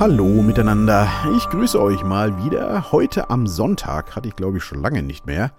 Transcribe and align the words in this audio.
Hallo 0.00 0.42
miteinander, 0.42 1.08
ich 1.36 1.48
grüße 1.50 1.80
euch 1.80 2.02
mal 2.02 2.44
wieder. 2.44 2.90
Heute 2.90 3.30
am 3.30 3.46
Sonntag, 3.46 4.16
hatte 4.16 4.26
ich 4.28 4.34
glaube 4.34 4.58
ich 4.58 4.64
schon 4.64 4.82
lange 4.82 5.04
nicht 5.04 5.24
mehr. 5.24 5.52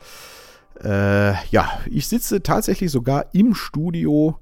Äh, 0.83 1.33
ja, 1.51 1.69
ich 1.89 2.07
sitze 2.09 2.43
tatsächlich 2.43 2.91
sogar 2.91 3.27
im 3.33 3.55
Studio. 3.55 4.39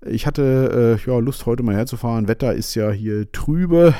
Ich 0.00 0.26
hatte 0.26 0.98
äh, 1.04 1.06
ja, 1.10 1.18
Lust 1.18 1.44
heute 1.44 1.62
mal 1.62 1.74
herzufahren. 1.74 2.26
Wetter 2.26 2.54
ist 2.54 2.74
ja 2.74 2.90
hier 2.90 3.30
trübe. 3.30 3.94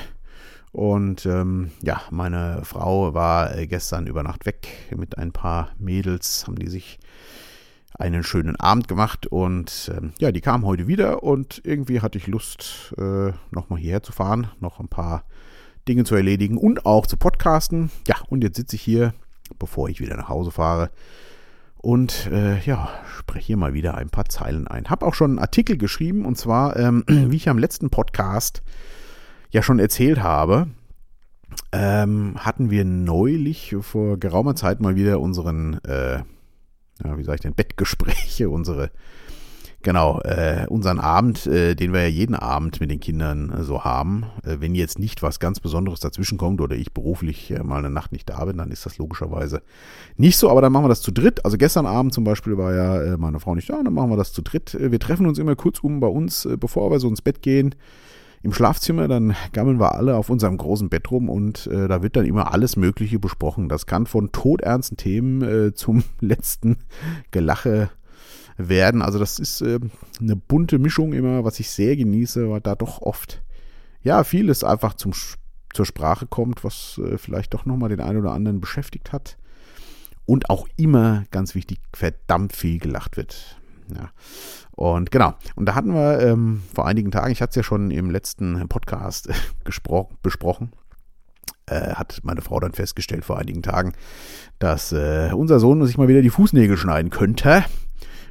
Und 0.73 1.27
ähm, 1.27 1.70
ja, 1.82 2.00
meine 2.11 2.61
Frau 2.64 3.12
war 3.12 3.54
äh, 3.54 3.66
gestern 3.66 4.07
über 4.07 4.23
Nacht 4.23 4.46
weg 4.46 4.68
mit 4.96 5.18
ein 5.18 5.32
paar 5.32 5.73
Mädels, 5.79 6.45
haben 6.46 6.57
die 6.57 6.68
sich 6.68 6.98
einen 7.98 8.22
schönen 8.22 8.56
Abend 8.56 8.88
gemacht 8.88 9.27
und 9.27 9.91
ähm, 9.96 10.12
ja, 10.18 10.32
die 10.32 10.41
kamen 10.41 10.64
heute 10.64 10.87
wieder 10.87 11.23
und 11.23 11.60
irgendwie 11.64 12.00
hatte 12.00 12.18
ich 12.18 12.27
Lust, 12.27 12.95
äh, 12.98 13.32
nochmal 13.50 13.78
hierher 13.78 14.02
zu 14.02 14.12
fahren, 14.12 14.48
noch 14.60 14.80
ein 14.80 14.88
paar 14.88 15.24
Dinge 15.88 16.04
zu 16.04 16.14
erledigen 16.14 16.59
und 16.59 16.84
auch 16.84 17.06
zu 17.06 17.16
podcasten. 17.16 17.90
Ja, 18.06 18.16
und 18.28 18.45
jetzt 18.45 18.56
sitze 18.56 18.77
ich 18.77 18.82
hier, 18.82 19.14
bevor 19.59 19.88
ich 19.88 20.01
wieder 20.01 20.16
nach 20.16 20.28
Hause 20.28 20.51
fahre 20.51 20.90
und 21.78 22.27
äh, 22.32 22.59
ja, 22.60 22.88
spreche 23.18 23.46
hier 23.46 23.56
mal 23.56 23.73
wieder 23.73 23.95
ein 23.96 24.10
paar 24.10 24.26
Zeilen 24.26 24.66
ein. 24.66 24.90
Habe 24.90 25.06
auch 25.06 25.15
schon 25.15 25.32
einen 25.32 25.38
Artikel 25.38 25.78
geschrieben 25.78 26.24
und 26.24 26.37
zwar, 26.37 26.76
ähm, 26.76 27.04
wie 27.06 27.37
ich 27.37 27.48
am 27.48 27.59
letzten 27.59 27.90
Podcast 27.90 28.62
ja 29.51 29.62
schon 29.62 29.78
erzählt 29.78 30.23
habe, 30.23 30.68
ähm, 31.73 32.34
hatten 32.38 32.70
wir 32.70 32.84
neulich 32.84 33.76
vor 33.80 34.18
geraumer 34.18 34.56
Zeit 34.56 34.80
mal 34.80 34.96
wieder 34.96 35.20
unseren 35.20 35.82
äh, 35.84 36.23
ja, 37.05 37.16
wie 37.18 37.24
sage 37.24 37.36
ich 37.36 37.41
denn, 37.42 37.55
Bettgespräche, 37.55 38.48
unsere, 38.50 38.91
genau, 39.82 40.20
äh, 40.20 40.66
unseren 40.68 40.98
Abend, 40.98 41.46
äh, 41.46 41.74
den 41.74 41.93
wir 41.93 42.02
ja 42.02 42.09
jeden 42.09 42.34
Abend 42.34 42.80
mit 42.80 42.90
den 42.90 43.01
Kindern 43.01 43.51
äh, 43.51 43.65
so 43.65 43.84
haben. 43.84 44.26
Äh, 44.45 44.57
wenn 44.60 44.74
jetzt 44.74 44.98
nicht 44.98 45.23
was 45.23 45.40
ganz 45.40 45.60
Besonderes 45.60 46.01
dazwischen 46.01 46.38
kommt 46.38 46.60
oder 46.60 46.76
ich 46.76 46.93
beruflich 46.93 47.51
äh, 47.51 47.62
mal 47.62 47.79
eine 47.79 47.90
Nacht 47.90 48.12
nicht 48.12 48.29
da 48.29 48.45
bin, 48.45 48.59
dann 48.59 48.71
ist 48.71 48.87
das 48.87 48.98
logischerweise 48.98 49.62
nicht 50.16 50.38
so, 50.38 50.51
aber 50.51 50.60
dann 50.60 50.73
machen 50.73 50.84
wir 50.84 50.90
das 50.90 51.02
zu 51.02 51.12
dritt. 51.12 51.45
Also 51.45 51.59
gestern 51.59 51.87
Abend 51.87 52.15
zum 52.15 52.24
Beispiel 52.24 52.56
war 52.56 52.74
ja 52.74 53.02
äh, 53.02 53.16
meine 53.16 53.40
Frau 53.40 53.54
nicht 53.54 53.71
da, 53.71 53.82
dann 53.82 53.95
machen 53.95 54.10
wir 54.10 54.16
das 54.16 54.32
zu 54.32 54.43
dritt. 54.43 54.76
wir 54.78 55.01
treffen 55.01 55.26
uns 55.26 55.38
immer 55.38 55.56
kurz 55.56 55.80
um 55.80 56.01
bei 56.01 56.09
uns, 56.09 56.49
bevor 56.59 56.90
wir 56.90 57.01
so 57.01 57.09
ins 57.09 57.23
Bett 57.23 57.43
gehen 57.43 57.74
im 58.47 58.52
Schlafzimmer, 58.52 59.09
dann 59.09 59.35
gammeln 59.52 59.80
wir 59.80 59.97
alle 59.97 60.15
auf 60.15 60.30
unserem 60.30 60.57
großen 60.57 60.89
Bett 60.89 61.11
rum 61.11 61.29
und 61.29 61.66
äh, 61.66 61.89
da 61.89 62.01
wird 62.01 62.15
dann 62.15 62.25
immer 62.25 62.52
alles 62.52 62.77
Mögliche 62.77 63.19
besprochen. 63.19 63.69
Das 63.69 63.87
kann 63.87 64.06
von 64.06 64.31
todernsten 64.31 64.97
Themen 64.97 65.43
äh, 65.43 65.75
zum 65.75 66.05
letzten 66.21 66.77
Gelache 67.33 67.91
werden. 68.56 69.03
Also 69.03 69.19
das 69.19 69.41
ist 69.41 69.62
äh, 69.62 69.81
eine 70.21 70.37
bunte 70.37 70.78
Mischung 70.78 71.12
immer, 71.12 71.43
was 71.43 71.59
ich 71.59 71.71
sehr 71.71 71.97
genieße, 71.97 72.49
weil 72.49 72.61
da 72.61 72.77
doch 72.77 73.03
oft 73.03 73.43
ja 74.05 74.22
vieles 74.22 74.62
einfach 74.62 74.94
zum, 74.94 75.12
zur 75.75 75.84
Sprache 75.84 76.28
kommt, 76.28 76.62
was 76.62 77.00
äh, 77.05 77.19
vielleicht 77.19 77.53
doch 77.53 77.67
nochmal 77.67 77.89
den 77.89 78.00
einen 78.00 78.21
oder 78.21 78.31
anderen 78.31 78.61
beschäftigt 78.61 79.12
hat. 79.12 79.39
Und 80.25 80.50
auch 80.50 80.69
immer, 80.77 81.25
ganz 81.33 81.56
wichtig, 81.56 81.81
verdammt 81.93 82.55
viel 82.55 82.78
gelacht 82.78 83.17
wird. 83.17 83.59
Ja. 83.94 84.10
Und 84.72 85.10
genau, 85.10 85.34
und 85.54 85.66
da 85.66 85.75
hatten 85.75 85.94
wir 85.94 86.20
ähm, 86.20 86.62
vor 86.75 86.87
einigen 86.87 87.10
Tagen, 87.10 87.32
ich 87.32 87.41
hatte 87.41 87.50
es 87.50 87.56
ja 87.56 87.62
schon 87.62 87.91
im 87.91 88.10
letzten 88.10 88.69
Podcast 88.69 89.28
besprochen, 90.22 90.72
äh, 91.66 91.94
hat 91.94 92.20
meine 92.22 92.43
Frau 92.43 92.60
dann 92.60 92.72
festgestellt 92.72 93.25
vor 93.25 93.38
einigen 93.38 93.62
Tagen, 93.62 93.93
dass 94.59 94.93
äh, 94.93 95.31
unser 95.32 95.60
Sohn 95.60 95.84
sich 95.87 95.98
mal 95.98 96.09
wieder 96.09 96.22
die 96.22 96.31
Fußnägel 96.31 96.76
schneiden 96.76 97.10
könnte. 97.10 97.65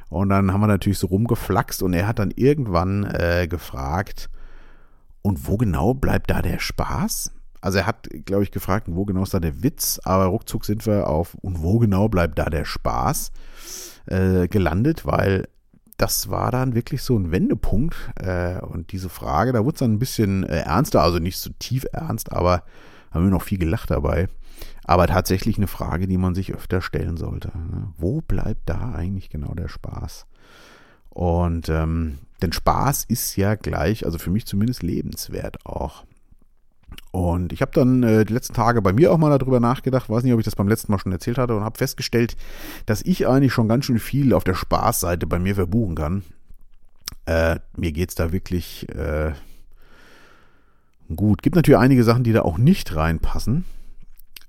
Und 0.08 0.28
dann 0.28 0.52
haben 0.52 0.60
wir 0.60 0.68
natürlich 0.68 1.00
so 1.00 1.08
rumgeflaxt 1.08 1.82
und 1.82 1.92
er 1.92 2.06
hat 2.06 2.20
dann 2.20 2.30
irgendwann 2.30 3.04
äh, 3.04 3.48
gefragt, 3.48 4.30
und 5.26 5.48
wo 5.48 5.56
genau 5.56 5.92
bleibt 5.92 6.30
da 6.30 6.40
der 6.40 6.60
Spaß? 6.60 7.32
Also 7.60 7.78
er 7.78 7.86
hat, 7.88 8.08
glaube 8.26 8.44
ich, 8.44 8.52
gefragt, 8.52 8.86
wo 8.88 9.04
genau 9.04 9.24
ist 9.24 9.34
da 9.34 9.40
der 9.40 9.64
Witz, 9.64 9.98
aber 10.04 10.26
ruckzuck 10.26 10.64
sind 10.64 10.86
wir 10.86 11.08
auf, 11.08 11.34
und 11.42 11.62
wo 11.62 11.80
genau 11.80 12.08
bleibt 12.08 12.38
da 12.38 12.44
der 12.44 12.64
Spaß 12.64 13.32
äh, 14.06 14.48
gelandet, 14.48 15.06
weil 15.06 15.48
das 15.96 16.28
war 16.28 16.50
dann 16.50 16.74
wirklich 16.74 17.02
so 17.02 17.18
ein 17.18 17.30
Wendepunkt. 17.30 17.96
Äh, 18.16 18.60
und 18.60 18.92
diese 18.92 19.08
Frage, 19.08 19.52
da 19.52 19.64
wurde 19.64 19.74
es 19.74 19.80
dann 19.80 19.94
ein 19.94 19.98
bisschen 19.98 20.44
äh, 20.44 20.60
ernster, 20.60 21.02
also 21.02 21.18
nicht 21.18 21.38
so 21.38 21.50
tief 21.58 21.86
ernst, 21.92 22.32
aber 22.32 22.62
haben 23.10 23.24
wir 23.24 23.30
noch 23.30 23.42
viel 23.42 23.58
gelacht 23.58 23.90
dabei. 23.90 24.28
Aber 24.84 25.06
tatsächlich 25.06 25.56
eine 25.56 25.66
Frage, 25.66 26.06
die 26.06 26.18
man 26.18 26.34
sich 26.34 26.54
öfter 26.54 26.80
stellen 26.80 27.16
sollte. 27.16 27.48
Ne? 27.48 27.92
Wo 27.96 28.20
bleibt 28.20 28.68
da 28.68 28.92
eigentlich 28.94 29.30
genau 29.30 29.54
der 29.54 29.68
Spaß? 29.68 30.26
Und 31.10 31.68
ähm, 31.68 32.18
denn 32.42 32.52
Spaß 32.52 33.04
ist 33.04 33.36
ja 33.36 33.54
gleich, 33.54 34.04
also 34.04 34.18
für 34.18 34.30
mich 34.30 34.46
zumindest 34.46 34.82
lebenswert 34.82 35.64
auch. 35.64 36.04
Und 37.10 37.52
ich 37.52 37.62
habe 37.62 37.72
dann 37.72 38.02
äh, 38.02 38.24
die 38.24 38.32
letzten 38.32 38.54
Tage 38.54 38.82
bei 38.82 38.92
mir 38.92 39.12
auch 39.12 39.18
mal 39.18 39.36
darüber 39.38 39.58
nachgedacht, 39.58 40.10
weiß 40.10 40.22
nicht, 40.22 40.32
ob 40.34 40.38
ich 40.38 40.44
das 40.44 40.56
beim 40.56 40.68
letzten 40.68 40.92
Mal 40.92 40.98
schon 40.98 41.12
erzählt 41.12 41.38
hatte, 41.38 41.56
und 41.56 41.64
habe 41.64 41.78
festgestellt, 41.78 42.36
dass 42.84 43.02
ich 43.02 43.26
eigentlich 43.26 43.52
schon 43.52 43.68
ganz 43.68 43.86
schön 43.86 43.98
viel 43.98 44.34
auf 44.34 44.44
der 44.44 44.54
Spaßseite 44.54 45.26
bei 45.26 45.38
mir 45.38 45.54
verbuchen 45.54 45.94
kann. 45.94 46.24
Äh, 47.24 47.58
mir 47.76 47.92
geht's 47.92 48.14
da 48.14 48.32
wirklich 48.32 48.88
äh, 48.90 49.32
gut. 51.14 51.42
Gibt 51.42 51.56
natürlich 51.56 51.80
einige 51.80 52.04
Sachen, 52.04 52.24
die 52.24 52.32
da 52.32 52.42
auch 52.42 52.58
nicht 52.58 52.94
reinpassen. 52.94 53.64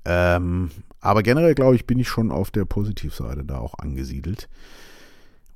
Ähm, 0.05 0.71
aber 0.99 1.23
generell, 1.23 1.55
glaube 1.55 1.75
ich, 1.75 1.87
bin 1.87 1.99
ich 1.99 2.07
schon 2.07 2.31
auf 2.31 2.51
der 2.51 2.65
Positivseite 2.65 3.43
da 3.45 3.59
auch 3.59 3.75
angesiedelt. 3.79 4.49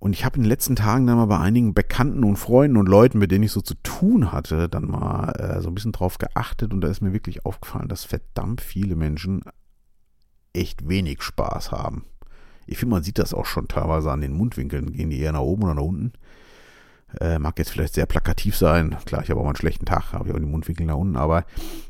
Und 0.02 0.14
ich 0.14 0.26
habe 0.26 0.38
in 0.38 0.42
den 0.42 0.50
letzten 0.50 0.76
Tagen 0.76 1.06
dann 1.06 1.18
mal 1.18 1.28
bei 1.28 1.38
einigen 1.38 1.76
Bekannten 1.76 2.24
und 2.24 2.38
Freunden 2.38 2.78
und 2.78 2.90
Leuten, 2.90 3.20
mit 3.20 3.30
denen 3.30 3.44
ich 3.44 3.52
so 3.52 3.62
zu 3.62 3.76
tun 3.84 4.32
hatte, 4.32 4.68
dann 4.68 4.90
mal 4.90 5.30
äh, 5.34 5.62
so 5.62 5.70
ein 5.70 5.76
bisschen 5.76 5.92
drauf 5.92 6.18
geachtet 6.18 6.74
und 6.74 6.82
da 6.82 6.88
ist 6.88 7.02
mir 7.02 7.14
wirklich 7.14 7.46
aufgefallen, 7.46 7.88
dass 7.88 8.04
verdammt 8.04 8.62
viele 8.62 8.96
Menschen 8.96 9.44
echt 10.54 10.90
wenig 10.90 11.22
Spaß 11.22 11.72
haben. 11.72 12.06
Ich 12.66 12.80
finde, 12.80 12.96
man 12.96 13.04
sieht 13.04 13.20
das 13.20 13.32
auch 13.32 13.46
schon 13.46 13.68
teilweise 13.68 14.12
an 14.12 14.22
den 14.22 14.34
Mundwinkeln. 14.34 14.92
Gehen 14.92 15.12
die 15.12 15.20
eher 15.20 15.34
nach 15.34 15.42
oben 15.42 15.66
oder 15.66 15.76
nach 15.76 15.84
unten? 15.84 16.14
Äh, 17.20 17.38
mag 17.38 17.60
jetzt 17.60 17.70
vielleicht 17.70 17.94
sehr 17.94 18.08
plakativ 18.08 18.58
sein. 18.58 18.98
Klar, 19.06 19.22
ich 19.22 19.30
habe 19.30 19.40
auch 19.40 19.44
mal 19.44 19.50
einen 19.50 19.58
schlechten 19.58 19.86
Tag, 19.86 20.14
habe 20.14 20.30
ich 20.30 20.34
auch 20.34 20.40
die 20.40 20.46
Mundwinkel 20.46 20.88
nach 20.88 20.96
unten. 20.96 21.16
Aber 21.16 21.46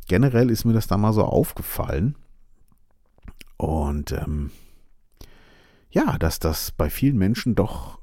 generell 0.10 0.50
ist 0.50 0.66
mir 0.66 0.74
das 0.74 0.88
da 0.88 0.98
mal 0.98 1.14
so 1.14 1.24
aufgefallen. 1.24 2.18
Und 3.56 4.12
ähm, 4.12 4.52
ja, 5.92 6.18
dass 6.18 6.40
das 6.40 6.72
bei 6.72 6.90
vielen 6.90 7.18
Menschen 7.18 7.56
doch 7.56 8.01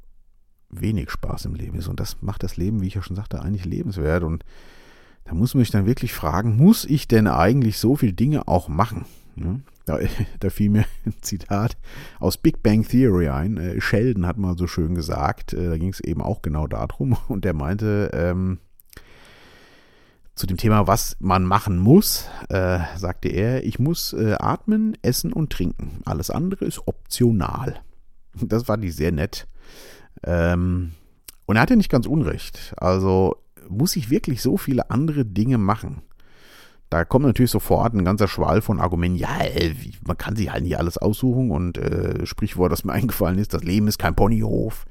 wenig 0.71 1.11
Spaß 1.11 1.47
im 1.47 1.55
Leben 1.55 1.79
ist. 1.79 1.89
Und 1.89 2.01
das 2.01 2.21
macht 2.21 2.43
das 2.43 2.57
Leben, 2.57 2.81
wie 2.81 2.87
ich 2.87 2.95
ja 2.95 3.03
schon 3.03 3.17
sagte, 3.17 3.43
eigentlich 3.43 3.65
lebenswert. 3.65 4.23
Und 4.23 4.45
da 5.25 5.35
muss 5.35 5.55
man 5.55 5.63
sich 5.63 5.71
dann 5.71 5.87
wirklich 5.87 6.13
fragen, 6.13 6.57
muss 6.57 6.85
ich 6.85 7.09
denn 7.09 7.27
eigentlich 7.27 7.79
so 7.79 7.97
viele 7.97 8.13
Dinge 8.13 8.49
auch 8.49 8.69
machen? 8.69 9.05
Ja, 9.37 9.61
da, 9.85 9.99
da, 10.41 10.51
fiel 10.51 10.71
mir 10.71 10.85
ein 11.07 11.15
Zitat 11.21 11.77
aus 12.19 12.37
Big 12.37 12.63
Bang 12.63 12.87
Theory 12.87 13.29
ein. 13.29 13.57
Äh, 13.57 13.81
Sheldon 13.81 14.27
hat 14.27 14.39
mal 14.39 14.57
so 14.57 14.67
schön 14.67 14.95
gesagt, 14.95 15.53
äh, 15.53 15.69
da 15.69 15.79
ging 15.79 15.91
es 15.91 16.01
eben 16.01 16.23
auch 16.23 16.43
genau 16.43 16.67
darum. 16.67 17.17
Und 17.29 17.45
der 17.45 17.55
meinte, 17.55 18.11
ähm, 18.13 18.59
zu 20.35 20.47
dem 20.47 20.57
Thema, 20.57 20.87
was 20.87 21.17
man 21.19 21.45
machen 21.45 21.79
muss, 21.79 22.29
äh, 22.49 22.79
sagte 22.97 23.29
er, 23.29 23.65
ich 23.65 23.79
muss 23.79 24.13
äh, 24.13 24.37
atmen, 24.39 24.97
essen 25.03 25.33
und 25.33 25.51
trinken. 25.51 26.01
Alles 26.05 26.31
andere 26.31 26.65
ist 26.65 26.87
optional. 26.87 27.81
Das 28.35 28.63
fand 28.63 28.85
ich 28.85 28.95
sehr 28.95 29.11
nett. 29.11 29.49
Ähm, 30.25 30.93
und 31.47 31.57
er 31.57 31.63
hatte 31.63 31.77
nicht 31.77 31.91
ganz 31.91 32.07
unrecht. 32.07 32.75
Also 32.77 33.37
muss 33.69 33.97
ich 33.97 34.11
wirklich 34.11 34.43
so 34.43 34.57
viele 34.57 34.91
andere 34.91 35.25
Dinge 35.25 35.59
machen? 35.59 36.03
Da 36.91 37.05
kommt 37.05 37.27
natürlich 37.27 37.51
sofort 37.51 37.93
ein 37.93 38.05
ganzer 38.05 38.29
Schwall 38.29 38.63
von 38.63 38.81
Argumenten. 38.81 39.19
Ja, 39.19 39.41
äh, 39.41 39.75
man 40.07 40.17
kann 40.17 40.37
sich 40.37 40.51
halt 40.51 40.65
nicht 40.65 40.79
alles 40.79 40.97
aussuchen 40.97 41.51
und 41.51 41.77
äh, 41.77 42.25
Sprichwort, 42.25 42.73
das 42.73 42.85
mir 42.85 42.93
eingefallen 42.93 43.39
ist, 43.39 43.53
das 43.53 43.63
Leben 43.63 43.89
ist 43.89 43.99
kein 43.99 44.15
Ponyhof 44.15 44.87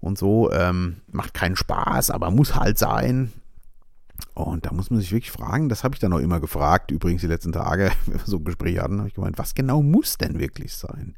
und 0.00 0.16
so. 0.16 0.50
Ähm, 0.52 0.96
macht 1.10 1.34
keinen 1.34 1.56
Spaß, 1.56 2.10
aber 2.10 2.30
muss 2.30 2.54
halt 2.54 2.78
sein. 2.78 3.32
Und 4.34 4.66
da 4.66 4.72
muss 4.72 4.90
man 4.90 5.00
sich 5.00 5.12
wirklich 5.12 5.30
fragen, 5.30 5.68
das 5.68 5.84
habe 5.84 5.94
ich 5.94 6.00
dann 6.00 6.12
auch 6.12 6.18
immer 6.18 6.40
gefragt, 6.40 6.90
übrigens 6.90 7.20
die 7.20 7.28
letzten 7.28 7.52
Tage, 7.52 7.92
wenn 8.06 8.14
wir 8.14 8.20
so 8.24 8.38
ein 8.38 8.44
Gespräch 8.44 8.78
hatten, 8.78 8.98
habe 8.98 9.08
ich 9.08 9.14
gemeint, 9.14 9.38
was 9.38 9.54
genau 9.54 9.82
muss 9.82 10.16
denn 10.16 10.38
wirklich 10.38 10.74
sein? 10.74 11.16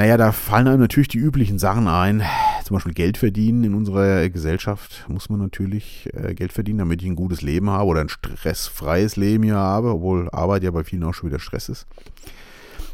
Naja, 0.00 0.16
da 0.16 0.30
fallen 0.30 0.68
einem 0.68 0.78
natürlich 0.78 1.08
die 1.08 1.18
üblichen 1.18 1.58
Sachen 1.58 1.88
ein. 1.88 2.22
Zum 2.62 2.76
Beispiel 2.76 2.94
Geld 2.94 3.18
verdienen. 3.18 3.64
In 3.64 3.74
unserer 3.74 4.28
Gesellschaft 4.28 5.04
muss 5.08 5.28
man 5.28 5.40
natürlich 5.40 6.08
äh, 6.12 6.34
Geld 6.34 6.52
verdienen, 6.52 6.78
damit 6.78 7.02
ich 7.02 7.08
ein 7.08 7.16
gutes 7.16 7.42
Leben 7.42 7.68
habe 7.68 7.86
oder 7.86 8.02
ein 8.02 8.08
stressfreies 8.08 9.16
Leben 9.16 9.42
hier 9.42 9.56
habe, 9.56 9.94
obwohl 9.94 10.30
Arbeit 10.30 10.62
ja 10.62 10.70
bei 10.70 10.84
vielen 10.84 11.02
auch 11.02 11.14
schon 11.14 11.30
wieder 11.30 11.40
Stress 11.40 11.68
ist. 11.68 11.86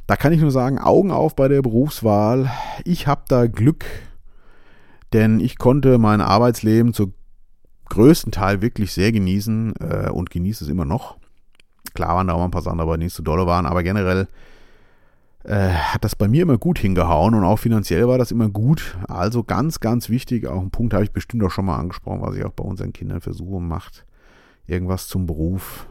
Da 0.07 0.17
kann 0.17 0.33
ich 0.33 0.41
nur 0.41 0.51
sagen, 0.51 0.79
Augen 0.79 1.11
auf 1.11 1.37
bei 1.37 1.47
der 1.49 1.61
Berufswahl. 1.61 2.51
Ich 2.85 3.07
habe 3.07 3.25
da 3.29 3.49
Glück, 3.49 3.85
denn 5.13 5.41
ich 5.41 5.59
konnte 5.59 5.99
mein 5.99 6.23
Arbeitsleben 6.23 6.95
zu 6.95 7.13
größten 7.91 8.33
Teil 8.33 8.63
wirklich 8.63 8.95
sehr 8.95 9.13
genießen 9.13 9.75
äh, 9.79 10.09
und 10.09 10.31
genieße 10.31 10.65
es 10.65 10.71
immer 10.71 10.87
noch. 10.87 11.19
Klar 11.93 12.17
waren 12.17 12.29
da 12.29 12.33
auch 12.33 12.45
ein 12.45 12.51
paar 12.51 12.63
Sachen 12.63 12.79
dabei, 12.79 12.97
die 12.97 13.05
nicht 13.05 13.15
so 13.15 13.23
dolle 13.23 13.47
waren, 13.47 13.67
aber 13.67 13.83
generell 13.83 14.27
äh, 15.45 15.69
hat 15.69 16.05
das 16.05 16.17
bei 16.17 16.27
mir 16.27 16.43
immer 16.43 16.59
gut 16.59 16.79
hingehauen 16.79 17.35
und 17.35 17.45
auch 17.45 17.59
finanziell 17.59 18.09
war 18.09 18.19
das 18.19 18.31
immer 18.31 18.49
gut. 18.49 18.97
Also 19.09 19.45
ganz, 19.45 19.81
ganz 19.81 20.09
wichtig, 20.09 20.47
auch 20.47 20.61
ein 20.61 20.71
Punkt 20.71 20.95
habe 20.95 21.05
ich 21.05 21.13
bestimmt 21.13 21.45
auch 21.45 21.51
schon 21.51 21.67
mal 21.67 21.79
angesprochen, 21.79 22.23
was 22.23 22.35
ich 22.35 22.45
auch 22.45 22.53
bei 22.53 22.65
unseren 22.65 22.93
Kindern 22.93 23.21
versuche, 23.21 23.61
macht 23.61 24.07
irgendwas 24.67 25.07
zum 25.07 25.27
Beruf, 25.27 25.87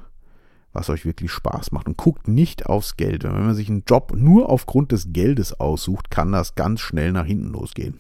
was 0.73 0.89
euch 0.89 1.05
wirklich 1.05 1.31
Spaß 1.31 1.71
macht 1.71 1.87
und 1.87 1.97
guckt 1.97 2.27
nicht 2.27 2.65
aufs 2.65 2.97
Geld. 2.97 3.23
Wenn 3.23 3.45
man 3.45 3.53
sich 3.53 3.69
einen 3.69 3.83
Job 3.87 4.13
nur 4.15 4.49
aufgrund 4.49 4.91
des 4.91 5.13
Geldes 5.13 5.59
aussucht, 5.59 6.09
kann 6.09 6.31
das 6.31 6.55
ganz 6.55 6.81
schnell 6.81 7.11
nach 7.11 7.25
hinten 7.25 7.51
losgehen. 7.51 7.99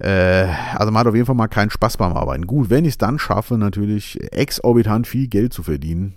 Äh, 0.00 0.48
also 0.74 0.90
man 0.90 1.00
hat 1.00 1.06
auf 1.06 1.14
jeden 1.14 1.26
Fall 1.26 1.36
mal 1.36 1.46
keinen 1.46 1.70
Spaß 1.70 1.96
beim 1.96 2.12
Arbeiten. 2.12 2.48
Gut, 2.48 2.68
wenn 2.68 2.84
ich 2.84 2.94
es 2.94 2.98
dann 2.98 3.20
schaffe, 3.20 3.58
natürlich 3.58 4.20
exorbitant 4.32 5.06
viel 5.06 5.28
Geld 5.28 5.52
zu 5.52 5.62
verdienen, 5.62 6.14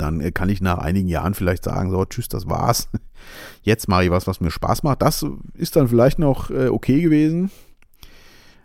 dann 0.00 0.20
äh, 0.20 0.32
kann 0.32 0.48
ich 0.48 0.60
nach 0.60 0.78
einigen 0.78 1.08
Jahren 1.08 1.34
vielleicht 1.34 1.64
sagen, 1.64 1.90
so, 1.90 2.04
tschüss, 2.04 2.28
das 2.28 2.48
war's. 2.48 2.88
Jetzt 3.62 3.88
mache 3.88 4.04
ich 4.04 4.10
was, 4.10 4.26
was 4.26 4.40
mir 4.40 4.50
Spaß 4.50 4.82
macht. 4.82 5.02
Das 5.02 5.24
ist 5.54 5.76
dann 5.76 5.88
vielleicht 5.88 6.18
noch 6.18 6.50
äh, 6.50 6.68
okay 6.68 7.00
gewesen. 7.00 7.50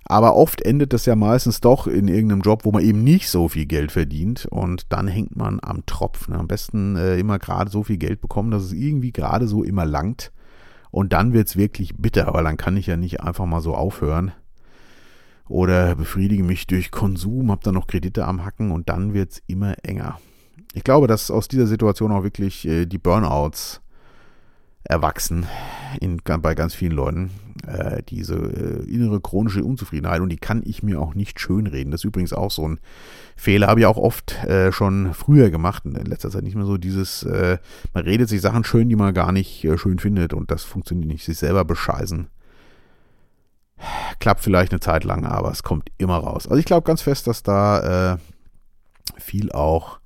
Aber 0.04 0.36
oft 0.36 0.62
endet 0.62 0.94
das 0.94 1.06
ja 1.06 1.16
meistens 1.16 1.62
doch 1.62 1.88
in 1.88 2.08
irgendeinem 2.08 2.42
Job, 2.42 2.66
wo 2.66 2.72
man 2.72 2.84
eben 2.84 3.04
nicht 3.04 3.30
so 3.30 3.48
viel 3.48 3.66
Geld 3.66 3.92
verdient 3.92 4.46
und 4.46 4.92
dann 4.92 5.08
hängt 5.08 5.36
man 5.38 5.60
am 5.62 5.86
Tropf. 5.86 6.28
Ne? 6.28 6.38
Am 6.38 6.48
besten 6.48 6.96
äh, 6.96 7.18
immer 7.18 7.40
gerade 7.40 7.72
so 7.72 7.84
viel 7.84 7.98
Geld 7.98 8.20
bekommen, 8.20 8.52
dass 8.52 8.64
es 8.64 8.74
irgendwie 8.74 9.14
gerade 9.14 9.48
so 9.48 9.64
immer 9.64 9.86
langt. 9.86 10.32
Und 10.90 11.14
dann 11.14 11.32
wird 11.32 11.48
es 11.48 11.56
wirklich 11.56 11.96
bitter, 11.98 12.34
weil 12.34 12.44
dann 12.44 12.58
kann 12.58 12.76
ich 12.76 12.88
ja 12.88 12.98
nicht 12.98 13.22
einfach 13.22 13.46
mal 13.46 13.62
so 13.62 13.74
aufhören. 13.74 14.34
Oder 15.48 15.96
befriedige 15.96 16.44
mich 16.44 16.68
durch 16.68 16.92
Konsum, 16.92 17.52
habe 17.52 17.64
dann 17.64 17.76
noch 17.76 17.88
Kredite 17.88 18.26
am 18.26 18.44
Hacken 18.44 18.72
und 18.72 18.90
dann 18.90 19.14
wird 19.14 19.32
es 19.32 19.44
immer 19.48 19.76
enger. 19.84 20.20
Ich 20.74 20.84
glaube, 20.84 21.08
dass 21.08 21.32
aus 21.32 21.48
dieser 21.48 21.68
Situation 21.68 22.12
auch 22.12 22.24
wirklich 22.24 22.66
äh, 22.66 22.86
die 22.86 22.98
Burnouts 22.98 23.82
erwachsen 24.84 25.46
in, 26.00 26.18
bei 26.18 26.56
ganz 26.56 26.74
vielen 26.74 26.94
Leuten. 26.94 27.32
Äh, 27.68 28.02
diese 28.04 28.36
äh, 28.36 28.90
innere 28.90 29.20
chronische 29.20 29.64
Unzufriedenheit 29.64 30.22
und 30.22 30.30
die 30.30 30.38
kann 30.38 30.64
ich 30.66 30.82
mir 30.82 31.00
auch 31.00 31.14
nicht 31.14 31.40
schönreden. 31.40 31.92
Das 31.92 32.02
ist 32.02 32.06
übrigens 32.06 32.34
auch 32.34 32.50
so 32.50 32.68
ein 32.68 32.80
Fehler, 33.36 33.68
habe 33.68 33.82
ich 33.82 33.86
auch 33.86 33.98
oft 33.98 34.44
äh, 34.46 34.72
schon 34.72 35.14
früher 35.14 35.52
gemacht, 35.52 35.84
in 35.86 35.94
letzter 35.94 36.32
Zeit 36.32 36.44
nicht 36.44 36.56
mehr 36.56 36.66
so 36.66 36.78
dieses, 36.78 37.24
äh, 37.24 37.60
man 37.94 38.04
redet 38.04 38.30
sich 38.30 38.42
Sachen 38.42 38.64
schön, 38.64 38.90
die 38.90 38.96
man 38.96 39.14
gar 39.14 39.32
nicht 39.32 39.64
äh, 39.64 39.78
schön 39.78 40.00
findet 40.00 40.34
und 40.34 40.50
das 40.50 40.64
funktioniert 40.64 41.08
nicht, 41.08 41.26
sich 41.26 41.38
selber 41.38 41.66
bescheißen. 41.66 42.28
Klappt 44.20 44.42
vielleicht 44.42 44.72
eine 44.72 44.80
Zeit 44.80 45.04
lang, 45.04 45.26
aber 45.26 45.52
es 45.52 45.64
kommt 45.64 45.90
immer 45.98 46.18
raus. 46.18 46.48
Also 46.48 46.58
ich 46.58 46.66
glaube 46.66 46.86
ganz 46.86 47.02
fest, 47.02 47.28
dass 47.28 47.44
da 47.44 48.14
äh, 48.14 48.18
viel 49.20 49.52
auch 49.52 50.01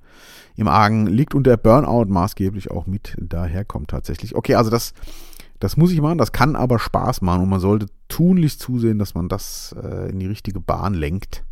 im 0.56 0.68
Argen 0.68 1.06
liegt 1.06 1.34
und 1.34 1.46
der 1.46 1.56
Burnout 1.56 2.06
maßgeblich 2.06 2.70
auch 2.70 2.86
mit 2.86 3.16
daherkommt 3.20 3.90
tatsächlich. 3.90 4.34
Okay, 4.34 4.54
also 4.54 4.70
das, 4.70 4.94
das 5.60 5.76
muss 5.76 5.92
ich 5.92 6.00
machen, 6.00 6.18
das 6.18 6.32
kann 6.32 6.56
aber 6.56 6.78
Spaß 6.78 7.20
machen 7.22 7.42
und 7.42 7.48
man 7.48 7.60
sollte 7.60 7.86
tunlichst 8.08 8.60
zusehen, 8.60 8.98
dass 8.98 9.14
man 9.14 9.28
das 9.28 9.74
äh, 9.82 10.10
in 10.10 10.18
die 10.18 10.26
richtige 10.26 10.60
Bahn 10.60 10.94
lenkt. 10.94 11.44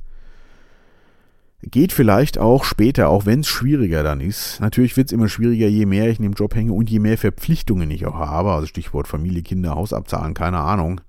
Geht 1.63 1.93
vielleicht 1.93 2.37
auch 2.37 2.65
später, 2.65 3.09
auch 3.09 3.25
wenn 3.25 3.41
es 3.41 3.49
schwieriger 3.49 4.03
dann 4.03 4.21
ist. 4.21 4.61
Natürlich 4.61 4.99
wird 4.99 5.09
es 5.09 5.13
immer 5.13 5.29
schwieriger, 5.29 5.67
je 5.67 5.87
mehr 5.87 6.11
ich 6.11 6.19
in 6.19 6.25
dem 6.25 6.35
Job 6.35 6.55
hänge 6.55 6.75
und 6.75 6.91
je 6.91 6.99
mehr 6.99 7.17
Verpflichtungen 7.17 7.91
ich 7.91 8.05
auch 8.05 8.17
habe. 8.17 8.53
Also 8.53 8.67
Stichwort 8.67 9.09
Familie, 9.09 9.43
Kinder, 9.43 9.75
Haus 9.75 9.95
abzahlen, 9.95 10.35
keine 10.35 10.59
Ahnung. 10.59 11.01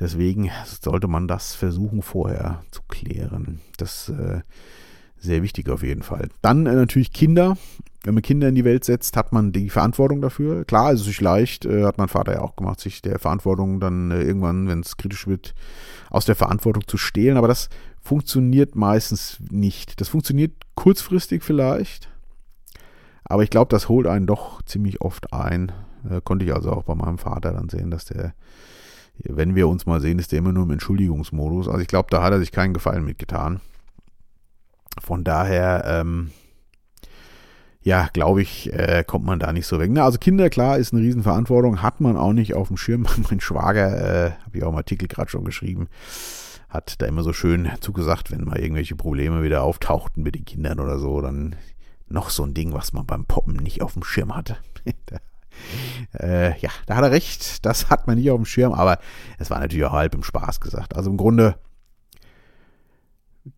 Deswegen 0.00 0.50
sollte 0.80 1.06
man 1.06 1.28
das 1.28 1.54
versuchen 1.54 2.02
vorher 2.02 2.64
zu 2.72 2.82
klären. 2.88 3.60
Das 3.76 4.08
äh, 4.08 4.40
sehr 5.24 5.42
wichtig 5.42 5.68
auf 5.68 5.82
jeden 5.82 6.02
Fall. 6.02 6.28
Dann 6.42 6.66
äh, 6.66 6.74
natürlich 6.74 7.12
Kinder. 7.12 7.56
Wenn 8.04 8.14
man 8.14 8.22
Kinder 8.22 8.48
in 8.48 8.54
die 8.54 8.66
Welt 8.66 8.84
setzt, 8.84 9.16
hat 9.16 9.32
man 9.32 9.52
die 9.52 9.70
Verantwortung 9.70 10.20
dafür. 10.20 10.66
Klar, 10.66 10.92
ist 10.92 11.00
es 11.00 11.06
sich 11.06 11.20
leicht, 11.22 11.64
äh, 11.64 11.84
hat 11.84 11.96
mein 11.96 12.08
Vater 12.08 12.34
ja 12.34 12.42
auch 12.42 12.54
gemacht, 12.54 12.78
sich 12.78 13.00
der 13.00 13.18
Verantwortung 13.18 13.80
dann 13.80 14.10
äh, 14.10 14.22
irgendwann, 14.22 14.68
wenn 14.68 14.80
es 14.80 14.98
kritisch 14.98 15.26
wird, 15.26 15.54
aus 16.10 16.26
der 16.26 16.36
Verantwortung 16.36 16.86
zu 16.86 16.98
stehlen. 16.98 17.38
Aber 17.38 17.48
das 17.48 17.70
funktioniert 18.02 18.76
meistens 18.76 19.38
nicht. 19.50 20.00
Das 20.00 20.08
funktioniert 20.08 20.52
kurzfristig 20.74 21.42
vielleicht. 21.42 22.10
Aber 23.24 23.42
ich 23.42 23.50
glaube, 23.50 23.70
das 23.70 23.88
holt 23.88 24.06
einen 24.06 24.26
doch 24.26 24.60
ziemlich 24.62 25.00
oft 25.00 25.32
ein. 25.32 25.72
Äh, 26.08 26.20
konnte 26.22 26.44
ich 26.44 26.54
also 26.54 26.72
auch 26.72 26.84
bei 26.84 26.94
meinem 26.94 27.18
Vater 27.18 27.52
dann 27.52 27.70
sehen, 27.70 27.90
dass 27.90 28.04
der, 28.04 28.34
wenn 29.18 29.54
wir 29.54 29.66
uns 29.66 29.86
mal 29.86 30.02
sehen, 30.02 30.18
ist 30.18 30.32
der 30.32 30.40
immer 30.40 30.52
nur 30.52 30.64
im 30.64 30.72
Entschuldigungsmodus. 30.72 31.68
Also 31.68 31.80
ich 31.80 31.88
glaube, 31.88 32.08
da 32.10 32.22
hat 32.22 32.32
er 32.32 32.38
sich 32.38 32.52
keinen 32.52 32.74
Gefallen 32.74 33.04
mitgetan. 33.04 33.60
Von 35.02 35.24
daher, 35.24 35.84
ähm, 35.86 36.30
ja, 37.84 38.08
glaube 38.12 38.40
ich, 38.40 38.72
äh, 38.72 39.04
kommt 39.06 39.26
man 39.26 39.38
da 39.38 39.52
nicht 39.52 39.66
so 39.66 39.78
weg. 39.78 39.90
Na, 39.92 40.04
also 40.04 40.18
Kinder, 40.18 40.48
klar, 40.48 40.78
ist 40.78 40.92
eine 40.92 41.02
Riesenverantwortung, 41.02 41.82
hat 41.82 42.00
man 42.00 42.16
auch 42.16 42.32
nicht 42.32 42.54
auf 42.54 42.68
dem 42.68 42.78
Schirm. 42.78 43.06
mein 43.30 43.40
Schwager, 43.40 44.26
äh, 44.26 44.30
habe 44.44 44.56
ich 44.56 44.64
auch 44.64 44.70
im 44.70 44.76
Artikel 44.76 45.06
gerade 45.06 45.30
schon 45.30 45.44
geschrieben, 45.44 45.88
hat 46.70 47.00
da 47.00 47.06
immer 47.06 47.22
so 47.22 47.32
schön 47.32 47.70
zugesagt, 47.80 48.30
wenn 48.30 48.44
mal 48.44 48.58
irgendwelche 48.58 48.96
Probleme 48.96 49.42
wieder 49.42 49.62
auftauchten 49.62 50.22
mit 50.22 50.34
den 50.34 50.46
Kindern 50.46 50.80
oder 50.80 50.98
so, 50.98 51.20
dann 51.20 51.56
noch 52.08 52.30
so 52.30 52.44
ein 52.44 52.54
Ding, 52.54 52.72
was 52.72 52.92
man 52.92 53.06
beim 53.06 53.26
Poppen 53.26 53.56
nicht 53.56 53.82
auf 53.82 53.92
dem 53.92 54.02
Schirm 54.02 54.34
hatte. 54.34 54.56
äh, 56.18 56.58
ja, 56.58 56.70
da 56.86 56.96
hat 56.96 57.04
er 57.04 57.10
recht, 57.10 57.64
das 57.66 57.90
hat 57.90 58.06
man 58.06 58.16
nicht 58.16 58.30
auf 58.30 58.38
dem 58.38 58.46
Schirm, 58.46 58.72
aber 58.72 58.98
es 59.38 59.50
war 59.50 59.60
natürlich 59.60 59.84
auch 59.84 59.92
halb 59.92 60.14
im 60.14 60.22
Spaß 60.22 60.60
gesagt. 60.60 60.96
Also 60.96 61.10
im 61.10 61.16
Grunde 61.16 61.56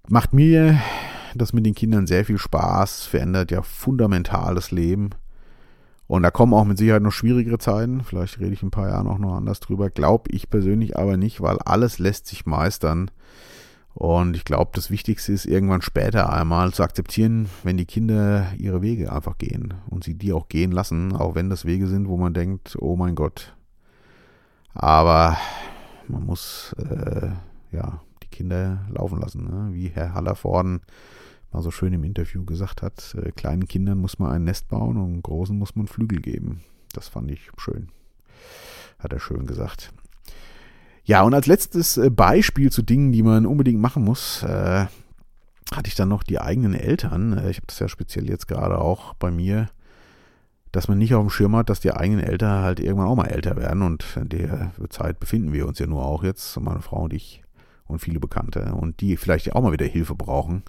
macht 0.09 0.33
mir 0.33 0.81
das 1.37 1.53
mit 1.53 1.67
den 1.67 1.75
Kindern 1.75 2.07
sehr 2.07 2.25
viel 2.25 2.39
Spaß, 2.39 3.07
verändert 3.07 3.51
ja 3.51 3.63
fundamental 3.63 4.55
das 4.55 4.71
Leben. 4.71 5.11
Und 6.09 6.23
da 6.23 6.31
kommen 6.31 6.55
auch 6.55 6.65
mit 6.65 6.79
Sicherheit 6.79 7.03
noch 7.03 7.13
schwierigere 7.13 7.59
Zeiten. 7.59 8.03
Vielleicht 8.05 8.39
rede 8.39 8.53
ich 8.53 8.63
in 8.63 8.69
ein 8.69 8.73
paar 8.73 8.89
Jahren 8.89 9.09
auch 9.09 9.19
noch 9.19 9.35
anders 9.35 9.61
drüber. 9.61 9.91
Glaube 9.91 10.31
ich 10.31 10.49
persönlich 10.51 10.97
aber 10.97 11.17
nicht, 11.17 11.41
weil 11.41 11.59
alles 11.59 11.99
lässt 11.99 12.27
sich 12.27 12.47
meistern. 12.47 13.11
Und 13.93 14.37
ich 14.37 14.45
glaube, 14.45 14.73
das 14.75 14.91
Wichtigste 14.91 15.33
ist 15.33 15.47
irgendwann 15.47 15.81
später 15.81 16.31
einmal 16.31 16.73
zu 16.73 16.83
akzeptieren, 16.83 17.49
wenn 17.63 17.79
die 17.79 17.87
Kinder 17.87 18.47
ihre 18.59 18.83
Wege 18.83 19.11
einfach 19.11 19.39
gehen 19.39 19.73
und 19.89 20.05
sie 20.05 20.15
die 20.15 20.35
auch 20.35 20.49
gehen 20.49 20.71
lassen, 20.71 21.17
auch 21.17 21.35
wenn 21.35 21.49
das 21.49 21.65
Wege 21.65 21.87
sind, 21.87 22.07
wo 22.07 22.19
man 22.19 22.35
denkt, 22.35 22.77
oh 22.79 22.95
mein 22.95 23.15
Gott. 23.15 23.57
Aber 24.75 25.39
man 26.09 26.27
muss 26.27 26.75
äh, 26.79 27.31
ja 27.73 28.03
Kinder 28.37 28.87
laufen 28.91 29.21
lassen, 29.21 29.45
ne? 29.45 29.69
wie 29.73 29.89
Herr 29.89 30.15
Hallervorden 30.15 30.81
mal 31.53 31.63
so 31.63 31.71
schön 31.71 31.93
im 31.93 32.05
Interview 32.05 32.45
gesagt 32.45 32.83
hat, 32.83 33.17
äh, 33.21 33.33
kleinen 33.33 33.67
Kindern 33.67 33.99
muss 33.99 34.19
man 34.19 34.31
ein 34.31 34.45
Nest 34.45 34.69
bauen 34.69 34.99
und 34.99 35.23
großen 35.23 35.57
muss 35.57 35.75
man 35.75 35.87
Flügel 35.87 36.21
geben. 36.21 36.61
Das 36.93 37.09
fand 37.09 37.31
ich 37.31 37.51
schön. 37.57 37.89
Hat 38.99 39.13
er 39.13 39.21
schön 39.21 39.47
gesagt. 39.47 39.93
Ja, 41.05 41.23
und 41.23 41.35
als 41.35 41.47
letztes 41.47 41.97
äh, 41.97 42.11
Beispiel 42.11 42.71
zu 42.71 42.83
Dingen, 42.83 43.13
die 43.13 43.23
man 43.23 43.47
unbedingt 43.47 43.81
machen 43.81 44.05
muss, 44.05 44.43
äh, 44.43 44.87
hatte 45.75 45.89
ich 45.89 45.95
dann 45.95 46.09
noch 46.09 46.23
die 46.23 46.41
eigenen 46.41 46.75
Eltern. 46.75 47.39
Äh, 47.39 47.51
ich 47.51 47.57
habe 47.57 47.67
das 47.69 47.79
ja 47.79 47.89
speziell 47.89 48.29
jetzt 48.29 48.49
gerade 48.49 48.79
auch 48.79 49.15
bei 49.15 49.31
mir, 49.31 49.69
dass 50.73 50.89
man 50.89 50.99
nicht 50.99 51.15
auf 51.15 51.25
dem 51.25 51.31
Schirm 51.31 51.57
hat, 51.57 51.71
dass 51.71 51.81
die 51.81 51.93
eigenen 51.93 52.23
Eltern 52.23 52.63
halt 52.63 52.81
irgendwann 52.81 53.07
auch 53.07 53.17
mal 53.17 53.29
älter 53.29 53.57
werden. 53.57 53.83
Und 53.83 54.05
in 54.17 54.29
der 54.29 54.73
Zeit 54.91 55.21
befinden 55.21 55.53
wir 55.53 55.67
uns 55.67 55.79
ja 55.79 55.87
nur 55.87 56.05
auch 56.05 56.23
jetzt, 56.23 56.59
meine 56.61 56.83
Frau 56.83 57.05
und 57.05 57.15
ich 57.15 57.43
und 57.87 58.01
viele 58.01 58.21
Bekannte. 58.21 58.75
Und 58.75 59.01
die 59.01 59.17
vielleicht 59.17 59.55
auch 59.55 59.63
mal 59.63 59.73
wieder 59.73 59.87
Hilfe 59.87 60.15
brauchen. 60.15 60.63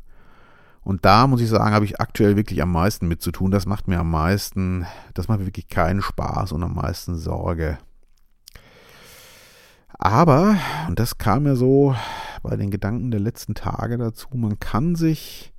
Und 0.81 1.03
da 1.03 1.27
muss 1.27 1.41
ich 1.41 1.49
sagen, 1.49 1.75
habe 1.75 1.85
ich 1.85 1.99
aktuell 1.99 2.37
wirklich 2.37 2.61
am 2.61 2.71
meisten 2.71 3.07
mit 3.07 3.21
zu 3.21 3.31
tun. 3.31 3.51
Das 3.51 3.65
macht 3.65 3.87
mir 3.87 3.99
am 3.99 4.09
meisten, 4.09 4.85
das 5.13 5.27
macht 5.27 5.39
mir 5.39 5.45
wirklich 5.45 5.67
keinen 5.67 6.01
Spaß 6.01 6.53
und 6.53 6.63
am 6.63 6.75
meisten 6.75 7.17
Sorge. 7.17 7.77
Aber, 9.99 10.55
und 10.87 10.99
das 10.99 11.17
kam 11.17 11.43
mir 11.43 11.55
so 11.55 11.95
bei 12.43 12.55
den 12.55 12.71
Gedanken 12.71 13.11
der 13.11 13.19
letzten 13.19 13.55
Tage 13.55 13.97
dazu, 13.97 14.29
man 14.33 14.59
kann 14.59 14.95
sich, 14.95 15.53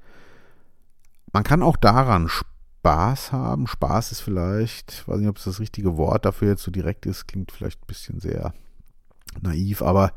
man 1.32 1.42
kann 1.42 1.62
auch 1.62 1.76
daran 1.76 2.28
Spaß 2.28 3.32
haben. 3.32 3.66
Spaß 3.66 4.12
ist 4.12 4.20
vielleicht, 4.20 5.06
weiß 5.08 5.18
nicht, 5.18 5.28
ob 5.28 5.36
es 5.36 5.44
das 5.44 5.60
richtige 5.60 5.96
Wort 5.96 6.24
dafür 6.24 6.48
jetzt 6.48 6.62
so 6.62 6.70
direkt 6.70 7.04
ist, 7.04 7.26
klingt 7.26 7.52
vielleicht 7.52 7.82
ein 7.82 7.86
bisschen 7.86 8.20
sehr 8.20 8.54
naiv, 9.42 9.82
aber 9.82 10.12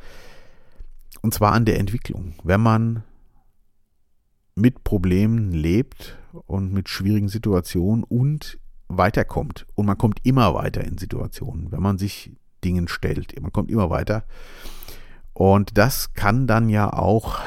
und 1.22 1.34
zwar 1.34 1.52
an 1.52 1.66
der 1.66 1.80
Entwicklung. 1.80 2.34
Wenn 2.44 2.62
man 2.62 3.04
mit 4.56 4.84
Problemen 4.84 5.52
lebt 5.52 6.18
und 6.46 6.74
mit 6.74 6.90
schwierigen 6.90 7.30
Situationen 7.30 8.04
und 8.04 8.60
weiterkommt. 8.88 9.66
Und 9.76 9.86
man 9.86 9.98
kommt 9.98 10.20
immer 10.24 10.54
weiter 10.54 10.84
in 10.84 10.98
Situationen, 10.98 11.72
wenn 11.72 11.82
man 11.82 11.98
sich 11.98 12.36
Dingen 12.64 12.88
stellt. 12.88 13.40
Man 13.42 13.52
kommt 13.52 13.72
immer 13.72 13.90
weiter. 13.90 14.26
Und 15.34 15.78
das 15.78 16.14
kann 16.14 16.46
dann 16.48 16.70
ja 16.70 16.92
auch 16.92 17.40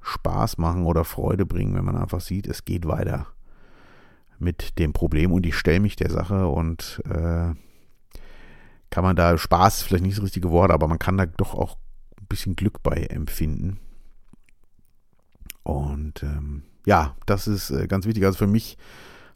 Spaß 0.00 0.58
machen 0.58 0.86
oder 0.86 1.04
Freude 1.04 1.46
bringen, 1.46 1.74
wenn 1.74 1.84
man 1.84 1.96
einfach 1.96 2.20
sieht, 2.20 2.46
es 2.46 2.64
geht 2.64 2.86
weiter 2.86 3.26
mit 4.38 4.78
dem 4.78 4.94
Problem 4.94 5.32
und 5.32 5.44
ich 5.44 5.54
stelle 5.54 5.80
mich 5.80 5.96
der 5.96 6.10
Sache 6.10 6.48
und 6.48 7.02
äh, 7.04 7.52
kann 8.88 9.04
man 9.04 9.14
da 9.14 9.36
Spaß, 9.36 9.82
vielleicht 9.82 10.02
nicht 10.02 10.16
das 10.16 10.24
richtige 10.24 10.50
Wort, 10.50 10.70
aber 10.70 10.88
man 10.88 10.98
kann 10.98 11.18
da 11.18 11.26
doch 11.26 11.54
auch 11.54 11.76
bisschen 12.30 12.56
Glück 12.56 12.82
bei 12.82 13.04
empfinden. 13.04 13.78
Und 15.62 16.22
ähm, 16.22 16.62
ja, 16.86 17.14
das 17.26 17.46
ist 17.46 17.70
äh, 17.70 17.86
ganz 17.86 18.06
wichtig. 18.06 18.24
Also 18.24 18.38
für 18.38 18.46
mich 18.46 18.78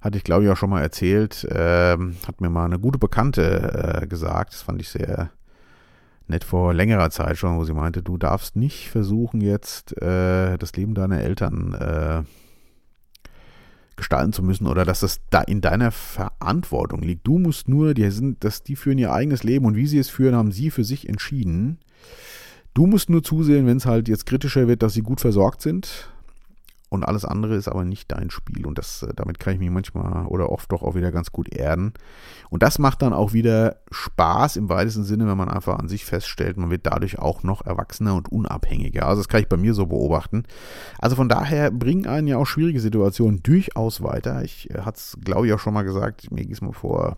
hatte 0.01 0.17
ich 0.17 0.25
glaube 0.25 0.45
ich 0.45 0.51
auch 0.51 0.57
schon 0.57 0.71
mal 0.71 0.81
erzählt, 0.81 1.45
äh, 1.45 1.97
hat 2.27 2.41
mir 2.41 2.49
mal 2.49 2.65
eine 2.65 2.79
gute 2.79 2.99
Bekannte 2.99 4.01
äh, 4.03 4.07
gesagt, 4.07 4.55
das 4.55 4.63
fand 4.63 4.81
ich 4.81 4.89
sehr 4.89 5.31
nett 6.27 6.45
vor 6.45 6.73
längerer 6.73 7.11
Zeit 7.11 7.37
schon, 7.37 7.59
wo 7.59 7.65
sie 7.65 7.75
meinte, 7.75 8.03
du 8.03 8.17
darfst 8.17 8.57
nicht 8.57 8.89
versuchen 8.89 9.41
jetzt 9.41 10.01
äh, 10.01 10.57
das 10.57 10.75
Leben 10.75 10.95
deiner 10.95 11.21
Eltern 11.21 11.75
äh, 11.75 12.23
gestalten 13.97 14.33
zu 14.33 14.43
müssen 14.43 14.67
oder 14.67 14.85
dass 14.85 15.01
das 15.01 15.21
da 15.31 15.43
in 15.43 15.61
deiner 15.61 15.91
Verantwortung 15.91 17.03
liegt. 17.03 17.27
Du 17.27 17.39
musst 17.39 17.69
nur, 17.69 17.95
die 17.95 18.11
sind, 18.11 18.43
dass 18.43 18.63
die 18.63 18.77
führen 18.77 18.99
ihr 18.99 19.13
eigenes 19.13 19.43
Leben 19.45 19.67
und 19.67 19.77
wie 19.77 19.87
sie 19.87 19.99
es 19.99 20.09
führen, 20.09 20.35
haben 20.35 20.53
sie 20.53 20.71
für 20.71 20.85
sich 20.85 21.09
entschieden. 21.09 21.79
Du 22.75 22.87
musst 22.87 23.09
nur 23.09 23.23
zusehen, 23.23 23.67
wenn 23.67 23.77
es 23.77 23.87
halt 23.87 24.09
jetzt 24.09 24.27
kritischer 24.27 24.67
wird, 24.67 24.83
dass 24.83 24.95
sie 24.95 25.03
gut 25.03 25.21
versorgt 25.21 25.63
sind 25.63 26.09
und 26.95 27.05
alles 27.05 27.25
andere 27.25 27.57
ist 27.57 27.69
aber 27.69 27.85
nicht 27.85 28.11
dein 28.13 28.31
Spiel. 28.31 28.67
Und 28.67 28.79
das, 28.79 29.03
äh, 29.03 29.13
damit 29.15 29.39
kann 29.39 29.55
ich 29.55 29.59
mich 29.59 29.71
manchmal 29.71 30.27
oder 30.27 30.51
oft 30.51 30.71
doch 30.73 30.83
auch 30.83 30.95
wieder 30.95 31.13
ganz 31.13 31.33
gut 31.33 31.53
erden. 31.53 31.93
Und 32.51 32.63
das 32.63 32.79
macht 32.79 33.03
dann 33.03 33.13
auch 33.13 33.33
wieder 33.33 33.77
Spaß 33.91 34.57
im 34.57 34.69
weitesten 34.69 35.05
Sinne, 35.05 35.27
wenn 35.27 35.37
man 35.37 35.49
einfach 35.49 35.79
an 35.79 35.89
sich 35.89 36.05
feststellt, 36.05 36.57
man 36.57 36.71
wird 36.71 36.87
dadurch 36.87 37.19
auch 37.19 37.43
noch 37.43 37.67
erwachsener 37.67 38.15
und 38.15 38.31
unabhängiger. 38.31 39.07
Also 39.07 39.21
das 39.21 39.29
kann 39.29 39.41
ich 39.41 39.49
bei 39.49 39.57
mir 39.57 39.75
so 39.75 39.87
beobachten. 39.87 40.45
Also 40.99 41.17
von 41.17 41.29
daher 41.29 41.71
bringen 41.71 42.07
einen 42.07 42.29
ja 42.29 42.39
auch 42.39 42.47
schwierige 42.47 42.81
Situationen 42.81 43.43
durchaus 43.43 44.03
weiter. 44.03 44.43
Ich 44.43 44.71
äh, 44.71 44.83
hatte 44.83 44.99
es, 44.99 45.19
glaube 45.23 45.47
ich, 45.47 45.53
auch 45.53 45.61
schon 45.61 45.75
mal 45.75 45.83
gesagt, 45.83 46.31
mir 46.31 46.43
ging 46.43 46.53
es 46.53 46.63
mal 46.63 46.73
vor 46.73 47.17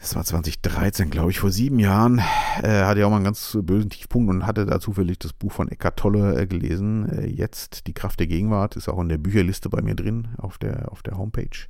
das 0.00 0.16
war 0.16 0.24
2013, 0.24 1.10
glaube 1.10 1.30
ich, 1.30 1.40
vor 1.40 1.50
sieben 1.50 1.78
Jahren, 1.78 2.20
äh, 2.62 2.84
hatte 2.84 3.00
ich 3.00 3.04
auch 3.04 3.10
mal 3.10 3.16
einen 3.16 3.24
ganz 3.24 3.56
bösen 3.60 3.90
Tiefpunkt 3.90 4.30
und 4.30 4.46
hatte 4.46 4.64
da 4.64 4.80
zufällig 4.80 5.18
das 5.18 5.34
Buch 5.34 5.52
von 5.52 5.68
Eckart 5.68 5.98
Tolle 5.98 6.40
äh, 6.40 6.46
gelesen. 6.46 7.08
Äh, 7.10 7.26
jetzt 7.26 7.86
Die 7.86 7.92
Kraft 7.92 8.18
der 8.18 8.26
Gegenwart 8.26 8.76
ist 8.76 8.88
auch 8.88 8.98
in 9.00 9.10
der 9.10 9.18
Bücherliste 9.18 9.68
bei 9.68 9.82
mir 9.82 9.94
drin 9.94 10.28
auf 10.38 10.56
der, 10.56 10.90
auf 10.90 11.02
der 11.02 11.18
Homepage. 11.18 11.66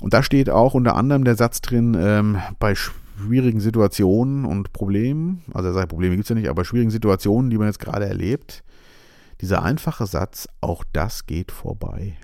Und 0.00 0.14
da 0.14 0.22
steht 0.22 0.48
auch 0.48 0.72
unter 0.72 0.96
anderem 0.96 1.24
der 1.24 1.36
Satz 1.36 1.60
drin, 1.60 1.94
ähm, 2.00 2.38
bei 2.58 2.74
schwierigen 2.74 3.60
Situationen 3.60 4.46
und 4.46 4.72
Problemen, 4.72 5.42
also 5.52 5.68
er 5.68 5.74
sagt, 5.74 5.90
Probleme 5.90 6.16
gibt 6.16 6.24
es 6.24 6.30
ja 6.30 6.34
nicht, 6.34 6.48
aber 6.48 6.64
schwierigen 6.64 6.90
Situationen, 6.90 7.50
die 7.50 7.58
man 7.58 7.66
jetzt 7.66 7.78
gerade 7.78 8.06
erlebt, 8.06 8.64
dieser 9.42 9.62
einfache 9.62 10.06
Satz, 10.06 10.48
auch 10.60 10.82
das 10.92 11.26
geht 11.26 11.52
vorbei. 11.52 12.16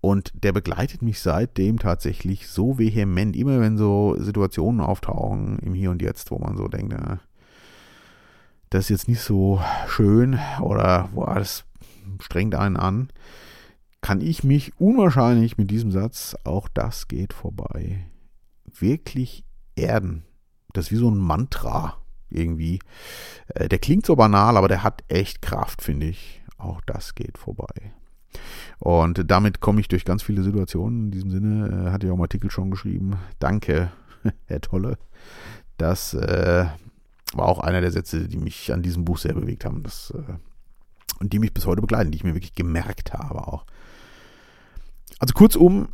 Und 0.00 0.32
der 0.34 0.52
begleitet 0.52 1.02
mich 1.02 1.20
seitdem 1.20 1.78
tatsächlich 1.78 2.48
so 2.48 2.78
vehement, 2.78 3.36
immer 3.36 3.60
wenn 3.60 3.76
so 3.76 4.16
Situationen 4.18 4.80
auftauchen 4.80 5.58
im 5.58 5.74
Hier 5.74 5.90
und 5.90 6.00
Jetzt, 6.00 6.30
wo 6.30 6.38
man 6.38 6.56
so 6.56 6.68
denkt, 6.68 6.92
ja, 6.92 7.20
das 8.70 8.84
ist 8.84 8.90
jetzt 8.90 9.08
nicht 9.08 9.20
so 9.20 9.60
schön 9.88 10.38
oder 10.62 11.10
boah, 11.14 11.34
das 11.34 11.64
strengt 12.20 12.54
einen 12.54 12.76
an, 12.76 13.10
kann 14.00 14.20
ich 14.20 14.44
mich 14.44 14.72
unwahrscheinlich 14.80 15.58
mit 15.58 15.70
diesem 15.70 15.90
Satz, 15.90 16.36
auch 16.44 16.68
das 16.68 17.08
geht 17.08 17.34
vorbei, 17.34 18.06
wirklich 18.64 19.44
erden. 19.74 20.24
Das 20.72 20.86
ist 20.86 20.92
wie 20.92 20.96
so 20.96 21.10
ein 21.10 21.18
Mantra 21.18 21.98
irgendwie. 22.30 22.78
Äh, 23.48 23.68
der 23.68 23.78
klingt 23.78 24.06
so 24.06 24.16
banal, 24.16 24.56
aber 24.56 24.68
der 24.68 24.82
hat 24.82 25.02
echt 25.08 25.42
Kraft, 25.42 25.82
finde 25.82 26.06
ich. 26.06 26.42
Auch 26.56 26.80
das 26.82 27.14
geht 27.14 27.38
vorbei. 27.38 27.92
Und 28.78 29.30
damit 29.30 29.60
komme 29.60 29.80
ich 29.80 29.88
durch 29.88 30.04
ganz 30.04 30.22
viele 30.22 30.42
Situationen. 30.42 31.06
In 31.06 31.10
diesem 31.10 31.30
Sinne 31.30 31.86
äh, 31.86 31.90
hatte 31.90 32.06
ich 32.06 32.12
auch 32.12 32.16
im 32.16 32.22
Artikel 32.22 32.50
schon 32.50 32.70
geschrieben. 32.70 33.16
Danke, 33.38 33.92
Herr 34.46 34.60
Tolle. 34.60 34.98
Das 35.76 36.14
äh, 36.14 36.66
war 37.34 37.46
auch 37.46 37.60
einer 37.60 37.80
der 37.80 37.92
Sätze, 37.92 38.28
die 38.28 38.38
mich 38.38 38.72
an 38.72 38.82
diesem 38.82 39.04
Buch 39.04 39.18
sehr 39.18 39.34
bewegt 39.34 39.64
haben. 39.64 39.82
Das, 39.82 40.12
äh, 40.16 40.34
und 41.20 41.32
die 41.32 41.38
mich 41.38 41.52
bis 41.52 41.66
heute 41.66 41.80
begleiten, 41.80 42.10
die 42.10 42.16
ich 42.16 42.24
mir 42.24 42.34
wirklich 42.34 42.54
gemerkt 42.54 43.12
habe 43.12 43.46
auch. 43.46 43.66
Also 45.18 45.34
kurzum, 45.34 45.88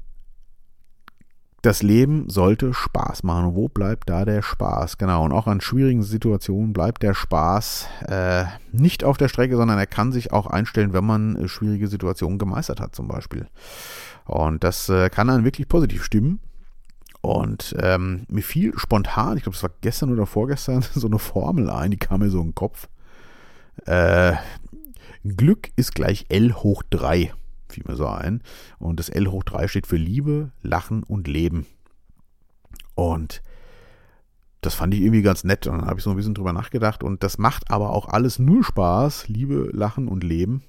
das 1.66 1.82
Leben 1.82 2.30
sollte 2.30 2.72
Spaß 2.72 3.24
machen. 3.24 3.56
wo 3.56 3.68
bleibt 3.68 4.08
da 4.08 4.24
der 4.24 4.40
Spaß? 4.40 4.98
Genau, 4.98 5.24
und 5.24 5.32
auch 5.32 5.48
an 5.48 5.60
schwierigen 5.60 6.04
Situationen 6.04 6.72
bleibt 6.72 7.02
der 7.02 7.12
Spaß 7.12 7.88
äh, 8.06 8.44
nicht 8.70 9.02
auf 9.02 9.16
der 9.16 9.26
Strecke, 9.26 9.56
sondern 9.56 9.76
er 9.76 9.88
kann 9.88 10.12
sich 10.12 10.32
auch 10.32 10.46
einstellen, 10.46 10.92
wenn 10.92 11.04
man 11.04 11.34
äh, 11.34 11.48
schwierige 11.48 11.88
Situationen 11.88 12.38
gemeistert 12.38 12.80
hat, 12.80 12.94
zum 12.94 13.08
Beispiel. 13.08 13.48
Und 14.26 14.62
das 14.62 14.88
äh, 14.88 15.10
kann 15.10 15.26
dann 15.26 15.44
wirklich 15.44 15.66
positiv 15.66 16.04
stimmen. 16.04 16.38
Und 17.20 17.74
ähm, 17.80 18.26
mir 18.28 18.42
fiel 18.42 18.72
spontan, 18.76 19.36
ich 19.36 19.42
glaube, 19.42 19.56
es 19.56 19.62
war 19.64 19.70
gestern 19.80 20.12
oder 20.12 20.26
vorgestern, 20.26 20.84
so 20.94 21.08
eine 21.08 21.18
Formel 21.18 21.68
ein, 21.68 21.90
die 21.90 21.96
kam 21.96 22.20
mir 22.20 22.30
so 22.30 22.38
in 22.38 22.50
den 22.50 22.54
Kopf. 22.54 22.88
Äh, 23.86 24.34
Glück 25.24 25.70
ist 25.74 25.96
gleich 25.96 26.26
L 26.28 26.54
hoch 26.54 26.84
3 26.90 27.32
fiel 27.76 27.84
mir 27.86 27.96
so 27.96 28.08
ein. 28.08 28.42
Und 28.78 28.98
das 28.98 29.08
L 29.08 29.28
hoch 29.28 29.44
3 29.44 29.68
steht 29.68 29.86
für 29.86 29.96
Liebe, 29.96 30.50
Lachen 30.62 31.02
und 31.02 31.28
Leben. 31.28 31.66
Und 32.94 33.42
das 34.62 34.74
fand 34.74 34.94
ich 34.94 35.00
irgendwie 35.00 35.22
ganz 35.22 35.44
nett. 35.44 35.66
Und 35.66 35.78
dann 35.78 35.86
habe 35.86 36.00
ich 36.00 36.04
so 36.04 36.10
ein 36.10 36.16
bisschen 36.16 36.34
drüber 36.34 36.52
nachgedacht. 36.52 37.04
Und 37.04 37.22
das 37.22 37.38
macht 37.38 37.70
aber 37.70 37.90
auch 37.90 38.08
alles 38.08 38.38
nur 38.38 38.64
Spaß, 38.64 39.28
Liebe, 39.28 39.70
Lachen 39.72 40.08
und 40.08 40.24
Leben, 40.24 40.62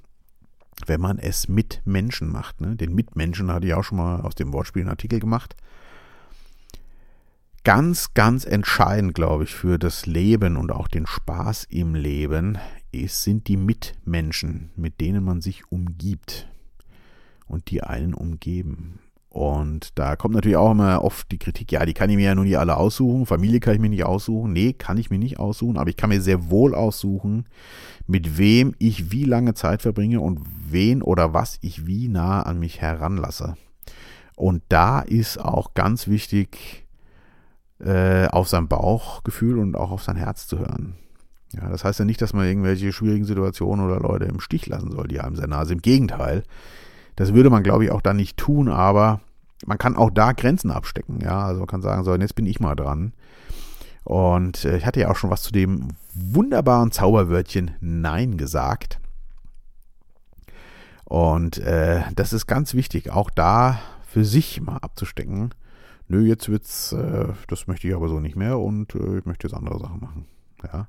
wenn 0.85 1.01
man 1.01 1.17
es 1.17 1.47
mit 1.47 1.81
Menschen 1.85 2.29
macht. 2.31 2.61
Ne? 2.61 2.75
Den 2.75 2.93
Mitmenschen 2.93 3.51
hatte 3.51 3.67
ich 3.67 3.73
auch 3.73 3.83
schon 3.83 3.97
mal 3.97 4.21
aus 4.21 4.35
dem 4.35 4.53
Wortspiel 4.53 4.83
einen 4.83 4.91
Artikel 4.91 5.19
gemacht. 5.19 5.55
Ganz, 7.63 8.13
ganz 8.13 8.45
entscheidend, 8.45 9.13
glaube 9.13 9.43
ich, 9.43 9.53
für 9.53 9.77
das 9.77 10.05
Leben 10.05 10.55
und 10.55 10.71
auch 10.71 10.87
den 10.87 11.05
Spaß 11.05 11.65
im 11.69 11.95
Leben 11.95 12.57
ist, 12.91 13.23
sind 13.23 13.47
die 13.47 13.57
Mitmenschen, 13.57 14.69
mit 14.75 15.01
denen 15.01 15.23
man 15.23 15.41
sich 15.41 15.69
umgibt 15.69 16.47
und 17.47 17.69
die 17.69 17.83
einen 17.83 18.13
umgeben. 18.13 18.99
Und 19.29 19.99
da 19.99 20.15
kommt 20.15 20.33
natürlich 20.33 20.57
auch 20.57 20.71
immer 20.71 21.03
oft 21.03 21.31
die 21.31 21.37
Kritik, 21.37 21.71
ja, 21.71 21.85
die 21.85 21.93
kann 21.93 22.09
ich 22.09 22.15
mir 22.15 22.25
ja 22.25 22.35
nun 22.35 22.45
nicht 22.45 22.57
alle 22.57 22.77
aussuchen, 22.77 23.25
Familie 23.25 23.59
kann 23.59 23.75
ich 23.75 23.81
mir 23.81 23.89
nicht 23.89 24.03
aussuchen. 24.03 24.51
Nee, 24.51 24.73
kann 24.73 24.97
ich 24.97 25.09
mir 25.09 25.19
nicht 25.19 25.37
aussuchen, 25.37 25.77
aber 25.77 25.89
ich 25.89 25.97
kann 25.97 26.09
mir 26.09 26.21
sehr 26.21 26.49
wohl 26.49 26.73
aussuchen, 26.73 27.45
mit 28.07 28.37
wem 28.37 28.73
ich 28.79 29.11
wie 29.11 29.25
lange 29.25 29.53
Zeit 29.53 29.81
verbringe 29.81 30.21
und 30.21 30.39
wen 30.69 31.01
oder 31.01 31.33
was 31.33 31.59
ich 31.61 31.85
wie 31.85 32.07
nah 32.07 32.41
an 32.41 32.57
mich 32.59 32.81
heranlasse. 32.81 33.57
Und 34.35 34.63
da 34.69 35.01
ist 35.01 35.39
auch 35.39 35.73
ganz 35.73 36.07
wichtig, 36.07 36.87
äh, 37.79 38.27
auf 38.27 38.47
sein 38.47 38.67
Bauchgefühl 38.67 39.59
und 39.59 39.75
auch 39.75 39.91
auf 39.91 40.03
sein 40.03 40.15
Herz 40.15 40.47
zu 40.47 40.59
hören. 40.59 40.95
Ja, 41.53 41.69
das 41.69 41.83
heißt 41.83 41.99
ja 41.99 42.05
nicht, 42.05 42.21
dass 42.21 42.33
man 42.33 42.45
irgendwelche 42.45 42.91
schwierigen 42.91 43.25
Situationen 43.25 43.85
oder 43.85 43.99
Leute 43.99 44.25
im 44.25 44.39
Stich 44.39 44.65
lassen 44.67 44.91
soll, 44.91 45.07
die 45.07 45.19
einem 45.19 45.35
sehr 45.35 45.47
nah 45.47 45.65
sind. 45.65 45.77
Im 45.77 45.81
Gegenteil, 45.81 46.43
das 47.17 47.33
würde 47.33 47.49
man, 47.49 47.63
glaube 47.63 47.83
ich, 47.83 47.91
auch 47.91 48.01
dann 48.01 48.15
nicht 48.15 48.37
tun, 48.37 48.69
aber 48.69 49.19
man 49.65 49.77
kann 49.77 49.97
auch 49.97 50.11
da 50.11 50.31
Grenzen 50.31 50.71
abstecken. 50.71 51.19
Ja, 51.19 51.45
also 51.45 51.59
man 51.59 51.67
kann 51.67 51.81
sagen, 51.81 52.03
so, 52.03 52.15
jetzt 52.15 52.35
bin 52.35 52.45
ich 52.45 52.59
mal 52.59 52.75
dran. 52.75 53.11
Und 54.03 54.63
äh, 54.63 54.77
ich 54.77 54.85
hatte 54.85 55.01
ja 55.01 55.11
auch 55.11 55.15
schon 55.17 55.31
was 55.31 55.41
zu 55.41 55.51
dem 55.51 55.89
wunderbaren 56.13 56.91
Zauberwörtchen 56.91 57.71
Nein 57.81 58.37
gesagt. 58.37 58.99
Und 61.03 61.57
äh, 61.57 62.03
das 62.15 62.33
ist 62.33 62.47
ganz 62.47 62.73
wichtig, 62.73 63.11
auch 63.11 63.29
da 63.29 63.79
für 64.07 64.23
sich 64.23 64.61
mal 64.61 64.77
abzustecken. 64.77 65.53
Nö, 66.07 66.21
jetzt 66.21 66.49
wird's, 66.49 66.93
äh, 66.93 67.29
das 67.47 67.67
möchte 67.67 67.87
ich 67.87 67.95
aber 67.95 68.09
so 68.09 68.19
nicht 68.19 68.35
mehr 68.35 68.59
und 68.59 68.93
äh, 68.93 69.17
ich 69.17 69.25
möchte 69.25 69.47
jetzt 69.47 69.55
andere 69.55 69.79
Sachen 69.79 69.99
machen. 69.99 70.25
Ja. 70.63 70.87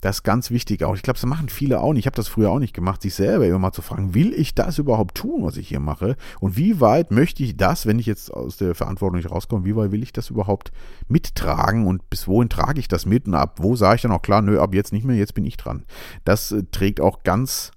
Das 0.00 0.16
ist 0.16 0.22
ganz 0.22 0.50
wichtig 0.50 0.84
auch. 0.84 0.94
Ich 0.94 1.02
glaube, 1.02 1.18
das 1.18 1.26
machen 1.26 1.48
viele 1.48 1.80
auch 1.80 1.92
nicht. 1.92 2.00
Ich 2.00 2.06
habe 2.06 2.16
das 2.16 2.28
früher 2.28 2.50
auch 2.50 2.60
nicht 2.60 2.74
gemacht, 2.74 3.02
sich 3.02 3.14
selber 3.14 3.46
immer 3.46 3.58
mal 3.58 3.72
zu 3.72 3.82
fragen, 3.82 4.14
will 4.14 4.32
ich 4.32 4.54
das 4.54 4.78
überhaupt 4.78 5.16
tun, 5.16 5.42
was 5.42 5.56
ich 5.56 5.68
hier 5.68 5.80
mache? 5.80 6.16
Und 6.38 6.56
wie 6.56 6.80
weit 6.80 7.10
möchte 7.10 7.42
ich 7.42 7.56
das, 7.56 7.84
wenn 7.84 7.98
ich 7.98 8.06
jetzt 8.06 8.32
aus 8.32 8.58
der 8.58 8.76
Verantwortung 8.76 9.16
nicht 9.16 9.30
rauskomme, 9.30 9.64
wie 9.64 9.74
weit 9.74 9.90
will 9.90 10.02
ich 10.02 10.12
das 10.12 10.30
überhaupt 10.30 10.70
mittragen 11.08 11.86
und 11.86 12.08
bis 12.10 12.28
wohin 12.28 12.48
trage 12.48 12.78
ich 12.78 12.86
das 12.86 13.06
mit 13.06 13.26
und 13.26 13.34
ab 13.34 13.56
wo 13.60 13.74
sage 13.74 13.96
ich 13.96 14.02
dann 14.02 14.12
auch 14.12 14.22
klar, 14.22 14.40
nö, 14.40 14.60
ab 14.60 14.72
jetzt 14.72 14.92
nicht 14.92 15.04
mehr, 15.04 15.16
jetzt 15.16 15.34
bin 15.34 15.44
ich 15.44 15.56
dran. 15.56 15.84
Das 16.24 16.52
äh, 16.52 16.62
trägt 16.70 17.00
auch 17.00 17.24
ganz 17.24 17.72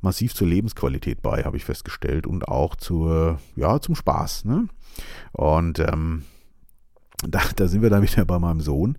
massiv 0.00 0.34
zur 0.34 0.46
Lebensqualität 0.46 1.20
bei, 1.22 1.44
habe 1.44 1.56
ich 1.56 1.64
festgestellt 1.64 2.26
und 2.26 2.48
auch 2.48 2.76
zur, 2.76 3.40
ja, 3.56 3.80
zum 3.80 3.94
Spaß. 3.94 4.44
Ne? 4.46 4.68
Und 5.32 5.80
ähm, 5.80 6.24
da, 7.26 7.40
da 7.56 7.66
sind 7.66 7.82
wir 7.82 7.90
dann 7.90 8.02
wieder 8.02 8.24
bei 8.24 8.38
meinem 8.38 8.60
Sohn. 8.60 8.96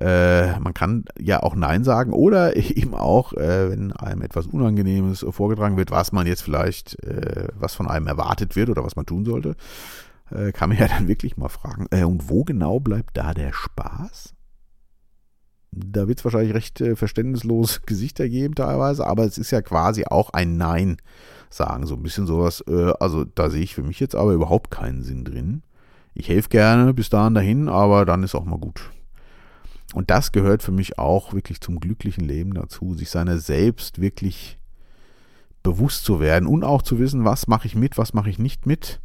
Äh, 0.00 0.58
man 0.58 0.72
kann 0.72 1.04
ja 1.18 1.42
auch 1.42 1.54
Nein 1.54 1.84
sagen 1.84 2.12
oder 2.12 2.56
eben 2.56 2.94
auch, 2.94 3.32
äh, 3.34 3.70
wenn 3.70 3.92
einem 3.92 4.22
etwas 4.22 4.46
Unangenehmes 4.46 5.26
vorgetragen 5.30 5.76
wird, 5.76 5.90
was 5.90 6.12
man 6.12 6.26
jetzt 6.26 6.42
vielleicht, 6.42 7.02
äh, 7.04 7.48
was 7.54 7.74
von 7.74 7.88
einem 7.88 8.06
erwartet 8.06 8.56
wird 8.56 8.70
oder 8.70 8.84
was 8.84 8.96
man 8.96 9.06
tun 9.06 9.24
sollte, 9.24 9.54
äh, 10.30 10.52
kann 10.52 10.70
man 10.70 10.78
ja 10.78 10.88
dann 10.88 11.08
wirklich 11.08 11.36
mal 11.36 11.48
fragen, 11.48 11.86
äh, 11.90 12.04
und 12.04 12.30
wo 12.30 12.44
genau 12.44 12.80
bleibt 12.80 13.16
da 13.16 13.34
der 13.34 13.52
Spaß? 13.52 14.34
Da 15.70 16.08
wird 16.08 16.18
es 16.18 16.24
wahrscheinlich 16.24 16.54
recht 16.54 16.80
äh, 16.80 16.96
verständnislos 16.96 17.82
Gesichter 17.86 18.30
geben 18.30 18.54
teilweise, 18.54 19.06
aber 19.06 19.24
es 19.24 19.36
ist 19.36 19.50
ja 19.50 19.60
quasi 19.60 20.06
auch 20.06 20.30
ein 20.30 20.56
Nein 20.56 20.96
sagen. 21.50 21.86
So 21.86 21.96
ein 21.96 22.02
bisschen 22.02 22.26
sowas, 22.26 22.62
also 22.66 23.24
da 23.24 23.48
sehe 23.48 23.62
ich 23.62 23.74
für 23.74 23.82
mich 23.82 24.00
jetzt 24.00 24.14
aber 24.14 24.32
überhaupt 24.32 24.70
keinen 24.70 25.02
Sinn 25.02 25.24
drin 25.24 25.62
ich 26.18 26.28
helfe 26.28 26.48
gerne 26.48 26.92
bis 26.92 27.08
dahin 27.10 27.34
dahin, 27.34 27.68
aber 27.68 28.04
dann 28.04 28.24
ist 28.24 28.34
auch 28.34 28.44
mal 28.44 28.58
gut. 28.58 28.90
Und 29.94 30.10
das 30.10 30.32
gehört 30.32 30.64
für 30.64 30.72
mich 30.72 30.98
auch 30.98 31.32
wirklich 31.32 31.60
zum 31.60 31.78
glücklichen 31.78 32.24
Leben 32.24 32.54
dazu, 32.54 32.94
sich 32.94 33.08
seiner 33.08 33.38
selbst 33.38 34.00
wirklich 34.00 34.58
bewusst 35.62 36.04
zu 36.04 36.18
werden 36.18 36.48
und 36.48 36.64
auch 36.64 36.82
zu 36.82 36.98
wissen, 36.98 37.24
was 37.24 37.46
mache 37.46 37.68
ich 37.68 37.76
mit, 37.76 37.96
was 37.98 38.14
mache 38.14 38.30
ich 38.30 38.38
nicht 38.38 38.66
mit. 38.66 39.00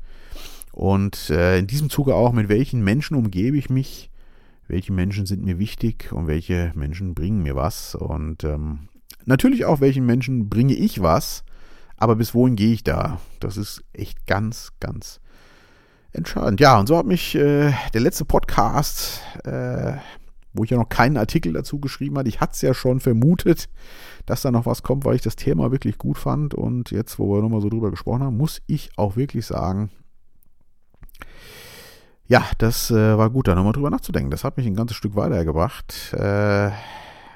Und 0.71 1.29
äh, 1.29 1.59
in 1.59 1.67
diesem 1.67 1.91
Zuge 1.91 2.15
auch, 2.15 2.33
mit 2.33 2.49
welchen 2.49 2.83
Menschen 2.83 3.15
umgebe 3.15 3.57
ich 3.57 3.69
mich, 3.69 4.09
welche 4.67 4.91
Menschen 4.91 5.27
sind 5.27 5.45
mir 5.45 5.59
wichtig 5.59 6.11
und 6.11 6.25
welche 6.25 6.71
Menschen 6.73 7.13
bringen 7.13 7.43
mir 7.43 7.55
was. 7.55 7.93
Und 7.93 8.43
ähm, 8.43 8.89
natürlich 9.23 9.65
auch, 9.65 9.81
welchen 9.81 10.05
Menschen 10.07 10.49
bringe 10.49 10.73
ich 10.73 11.01
was, 11.01 11.43
aber 11.95 12.15
bis 12.15 12.33
wohin 12.33 12.55
gehe 12.55 12.73
ich 12.73 12.83
da? 12.83 13.21
Das 13.39 13.55
ist 13.55 13.83
echt 13.93 14.25
ganz, 14.25 14.71
ganz 14.79 15.21
entscheidend. 16.13 16.59
Ja, 16.59 16.79
und 16.79 16.87
so 16.87 16.97
hat 16.97 17.05
mich 17.05 17.35
äh, 17.35 17.73
der 17.93 18.01
letzte 18.01 18.25
Podcast, 18.25 19.21
äh, 19.43 19.93
wo 20.53 20.63
ich 20.63 20.69
ja 20.69 20.77
noch 20.77 20.89
keinen 20.89 21.17
Artikel 21.17 21.53
dazu 21.53 21.79
geschrieben 21.79 22.17
habe, 22.17 22.29
ich 22.29 22.39
hatte 22.39 22.53
es 22.53 22.61
ja 22.61 22.73
schon 22.73 22.99
vermutet, 22.99 23.69
dass 24.25 24.41
da 24.41 24.51
noch 24.51 24.65
was 24.65 24.83
kommt, 24.83 25.03
weil 25.05 25.15
ich 25.15 25.21
das 25.21 25.35
Thema 25.35 25.71
wirklich 25.71 25.97
gut 25.97 26.17
fand. 26.17 26.53
Und 26.53 26.91
jetzt, 26.91 27.19
wo 27.19 27.35
wir 27.35 27.41
nochmal 27.41 27.61
so 27.61 27.69
drüber 27.69 27.91
gesprochen 27.91 28.23
haben, 28.23 28.37
muss 28.37 28.61
ich 28.67 28.91
auch 28.97 29.15
wirklich 29.15 29.45
sagen, 29.45 29.89
ja, 32.25 32.45
das 32.57 32.89
äh, 32.89 33.17
war 33.17 33.29
gut, 33.29 33.47
da 33.47 33.55
nochmal 33.55 33.73
drüber 33.73 33.89
nachzudenken. 33.89 34.31
Das 34.31 34.43
hat 34.43 34.57
mich 34.57 34.65
ein 34.65 34.75
ganzes 34.75 34.95
Stück 34.95 35.15
weitergebracht. 35.15 36.13
Äh, 36.13 36.71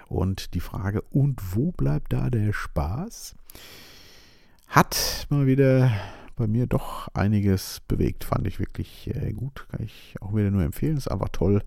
und 0.08 0.54
die 0.54 0.62
Frage, 0.62 1.02
und 1.12 1.56
wo 1.56 1.72
bleibt 1.72 2.14
da 2.14 2.30
der 2.30 2.54
Spaß? 2.54 3.36
Hat 4.68 5.28
mal 5.30 5.46
wieder 5.46 5.92
bei 6.38 6.48
mir 6.48 6.68
doch 6.68 7.10
einiges 7.14 7.82
bewegt. 7.88 8.24
Fand 8.24 8.48
ich 8.48 8.60
wirklich 8.60 9.10
äh, 9.14 9.34
gut. 9.34 9.68
Kann 9.70 9.84
ich 9.84 10.16
auch 10.22 10.34
wieder 10.34 10.52
nur 10.52 10.64
empfehlen. 10.64 10.98
Ist 10.98 11.12
einfach 11.12 11.30
toll, 11.30 11.62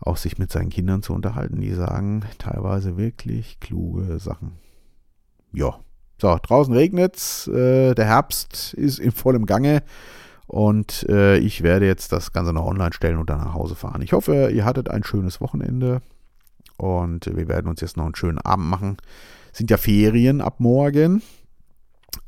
auch 0.00 0.16
sich 0.16 0.38
mit 0.38 0.50
seinen 0.50 0.70
Kindern 0.70 1.02
zu 1.02 1.12
unterhalten. 1.12 1.60
Die 1.60 1.72
sagen 1.72 2.24
teilweise 2.38 2.96
wirklich 2.96 3.60
kluge 3.60 4.18
Sachen. 4.18 4.52
Ja. 5.52 5.78
So, 6.20 6.36
draußen 6.42 6.74
regnet's. 6.74 7.46
Äh, 7.46 7.94
der 7.94 8.06
Herbst 8.06 8.74
ist 8.74 8.98
in 8.98 9.12
vollem 9.12 9.46
Gange. 9.46 9.82
Und 10.46 11.08
äh, 11.08 11.38
ich 11.38 11.62
werde 11.62 11.86
jetzt 11.86 12.12
das 12.12 12.32
Ganze 12.32 12.52
noch 12.52 12.66
online 12.66 12.92
stellen 12.92 13.18
und 13.18 13.30
dann 13.30 13.38
nach 13.38 13.54
Hause 13.54 13.76
fahren. 13.76 14.02
Ich 14.02 14.12
hoffe, 14.12 14.50
ihr 14.50 14.64
hattet 14.64 14.90
ein 14.90 15.04
schönes 15.04 15.40
Wochenende. 15.40 16.02
Und 16.76 17.26
wir 17.26 17.46
werden 17.46 17.68
uns 17.68 17.80
jetzt 17.80 17.96
noch 17.96 18.06
einen 18.06 18.16
schönen 18.16 18.38
Abend 18.38 18.66
machen. 18.66 18.96
Sind 19.52 19.70
ja 19.70 19.76
Ferien 19.76 20.40
ab 20.40 20.58
morgen. 20.58 21.22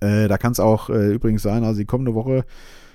Äh, 0.03 0.29
da 0.29 0.37
kann 0.37 0.53
es 0.53 0.61
auch 0.61 0.91
äh, 0.91 1.15
übrigens 1.15 1.43
sein, 1.43 1.65
also 1.65 1.79
die 1.79 1.87
kommende 1.87 2.15
Woche 2.15 2.45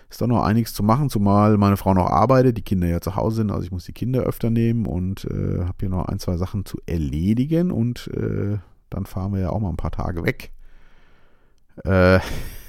ist 0.10 0.22
doch 0.22 0.28
noch 0.28 0.44
einiges 0.44 0.74
zu 0.74 0.84
machen, 0.84 1.10
zumal 1.10 1.58
meine 1.58 1.78
Frau 1.78 1.94
noch 1.94 2.08
arbeitet, 2.08 2.58
die 2.58 2.62
Kinder 2.62 2.88
ja 2.88 3.02
zu 3.02 3.16
Hause 3.16 3.38
sind, 3.38 3.52
also 3.52 3.64
ich 3.64 3.72
muss 3.72 3.86
die 3.86 3.94
Kinder 3.94 4.22
öfter 4.22 4.50
nehmen 4.50 4.86
und 4.86 5.26
äh, 5.26 5.60
habe 5.62 5.76
hier 5.80 5.90
noch 5.90 6.06
ein, 6.06 6.20
zwei 6.20 6.38
Sachen 6.38 6.66
zu 6.66 6.80
erledigen 6.86 7.72
und 7.72 8.08
äh, 8.16 8.58
dann 8.90 9.06
fahren 9.06 9.34
wir 9.34 9.40
ja 9.40 9.50
auch 9.50 9.60
mal 9.60 9.70
ein 9.70 9.78
paar 9.78 9.92
Tage 9.92 10.24
weg. 10.24 10.52
Äh, 11.84 12.20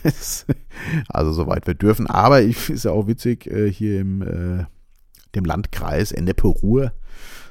also 1.09 1.33
soweit 1.33 1.67
wir 1.67 1.75
dürfen. 1.75 2.07
Aber 2.07 2.43
ich 2.43 2.71
ist 2.71 2.85
ja 2.85 2.91
auch 2.91 3.07
witzig, 3.07 3.47
äh, 3.47 3.71
hier 3.71 4.01
im 4.01 4.23
äh, 4.23 4.65
dem 5.35 5.45
Landkreis 5.45 6.13
Ennepe-Ruhr, 6.13 6.93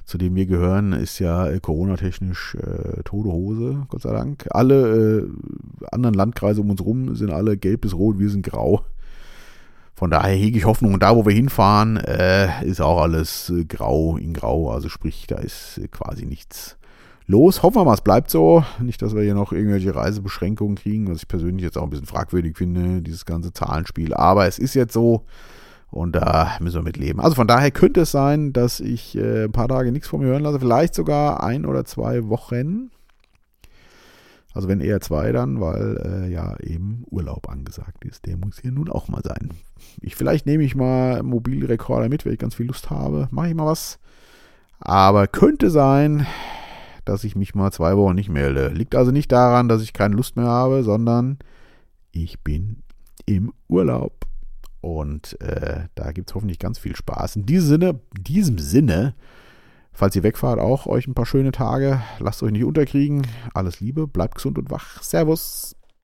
zu 0.08 0.18
dem 0.18 0.36
wir 0.36 0.46
gehören, 0.46 0.94
ist 0.94 1.20
ja 1.20 1.48
äh, 1.48 1.60
Corona-technisch 1.60 2.56
äh, 2.56 3.04
tote 3.04 3.30
Hose, 3.30 3.86
Gott 3.90 4.02
sei 4.02 4.14
Dank. 4.14 4.48
Alle 4.52 5.20
äh, 5.20 5.86
anderen 5.92 6.16
Landkreise 6.16 6.62
um 6.62 6.70
uns 6.70 6.82
rum 6.82 7.14
sind 7.16 7.30
alle 7.30 7.58
gelb 7.58 7.82
bis 7.82 7.94
rot, 7.94 8.18
wir 8.18 8.30
sind 8.30 8.44
grau. 8.44 8.84
Von 9.96 10.10
daher 10.10 10.34
hege 10.34 10.58
ich 10.58 10.66
Hoffnung. 10.66 10.94
Und 10.94 11.04
da, 11.04 11.16
wo 11.18 11.26
wir 11.26 11.34
hinfahren, 11.34 11.98
äh, 11.98 12.66
ist 12.66 12.80
auch 12.80 13.02
alles 13.02 13.50
äh, 13.50 13.66
grau 13.66 14.16
in 14.16 14.34
grau. 14.34 14.72
Also 14.72 14.88
sprich, 14.88 15.28
da 15.28 15.40
ist 15.40 15.78
äh, 15.80 15.90
quasi 15.90 16.26
nichts 16.26 16.78
los. 17.26 17.62
Hoffen 17.62 17.76
wir 17.76 17.84
mal, 17.84 17.96
es 17.96 18.02
bleibt 18.02 18.30
so. 18.30 18.64
Nicht, 18.80 19.02
dass 19.02 19.14
wir 19.14 19.24
hier 19.24 19.36
noch 19.36 19.52
irgendwelche 19.52 19.94
Reisebeschränkungen 19.94 20.78
kriegen, 20.78 21.10
was 21.10 21.18
ich 21.18 21.28
persönlich 21.28 21.64
jetzt 21.64 21.78
auch 21.78 21.84
ein 21.84 21.90
bisschen 21.90 22.06
fragwürdig 22.06 22.56
finde, 22.56 23.02
dieses 23.02 23.26
ganze 23.26 23.52
Zahlenspiel. 23.52 24.14
Aber 24.14 24.48
es 24.48 24.58
ist 24.58 24.74
jetzt 24.74 24.94
so 24.94 25.26
und 25.90 26.16
da 26.16 26.58
müssen 26.60 26.78
wir 26.78 26.84
mit 26.84 26.98
leben. 26.98 27.20
Also 27.20 27.36
von 27.36 27.48
daher 27.48 27.72
könnte 27.72 28.02
es 28.02 28.12
sein, 28.12 28.54
dass 28.54 28.80
ich 28.80 29.18
äh, 29.18 29.46
ein 29.46 29.52
paar 29.52 29.68
Tage 29.68 29.92
nichts 29.92 30.08
von 30.08 30.20
mir 30.20 30.28
hören 30.28 30.44
lasse. 30.44 30.60
Vielleicht 30.60 30.94
sogar 30.94 31.44
ein 31.44 31.66
oder 31.66 31.86
zwei 31.86 32.28
Wochen. 32.28 32.92
Also 34.54 34.68
wenn 34.68 34.82
eher 34.82 35.02
zwei 35.02 35.32
dann, 35.32 35.62
weil 35.62 35.98
äh, 36.04 36.32
ja 36.32 36.60
eben 36.60 37.04
Urlaub 37.10 37.50
angesagt 37.50 38.04
ist. 38.06 38.26
Der 38.26 38.38
muss 38.38 38.60
hier 38.60 38.72
nun 38.72 38.90
auch 38.90 39.08
mal 39.08 39.22
sein. 39.24 39.52
Ich, 40.02 40.16
vielleicht 40.16 40.46
nehme 40.46 40.64
ich 40.64 40.76
mal 40.76 41.24
Mobilrekorder 41.24 42.10
mit, 42.10 42.26
wenn 42.26 42.34
ich 42.34 42.40
ganz 42.40 42.56
viel 42.56 42.68
Lust 42.68 42.90
habe. 42.90 43.28
Mache 43.32 43.50
ich 43.50 43.56
mal 43.56 43.66
was. 43.66 44.00
Aber 44.80 45.28
könnte 45.28 45.70
sein, 45.70 46.28
dass 47.06 47.24
ich 47.24 47.36
mich 47.36 47.56
mal 47.56 47.72
zwei 47.72 47.96
Wochen 47.96 48.16
nicht 48.16 48.30
melde. 48.30 48.70
Liegt 48.70 48.96
also 48.96 49.12
nicht 49.12 49.32
daran, 49.32 49.70
dass 49.70 49.82
ich 49.82 49.94
keine 49.94 50.16
Lust 50.16 50.36
mehr 50.36 50.46
habe, 50.46 50.84
sondern 50.84 51.40
ich 52.12 52.42
bin 52.42 52.84
im 53.26 53.54
Urlaub. 53.68 54.27
Und 54.88 55.40
äh, 55.42 55.90
da 55.96 56.14
gibt 56.14 56.30
es 56.30 56.36
hoffentlich 56.36 56.60
ganz 56.60 56.80
viel 56.80 56.96
Spaß. 56.96 57.36
In 57.36 57.46
diesem 57.46 57.68
Sinne, 57.68 58.00
diesem 58.18 58.58
Sinne, 58.58 59.16
falls 59.92 60.16
ihr 60.16 60.24
wegfahrt, 60.24 60.60
auch 60.60 60.88
euch 60.88 61.08
ein 61.08 61.14
paar 61.14 61.26
schöne 61.26 61.52
Tage. 61.52 62.02
Lasst 62.20 62.42
euch 62.42 62.54
nicht 62.54 62.64
unterkriegen. 62.64 63.28
Alles 63.54 63.82
Liebe, 63.82 64.08
bleibt 64.08 64.36
gesund 64.36 64.58
und 64.58 64.72
wach. 64.72 65.04
Servus. 65.04 65.76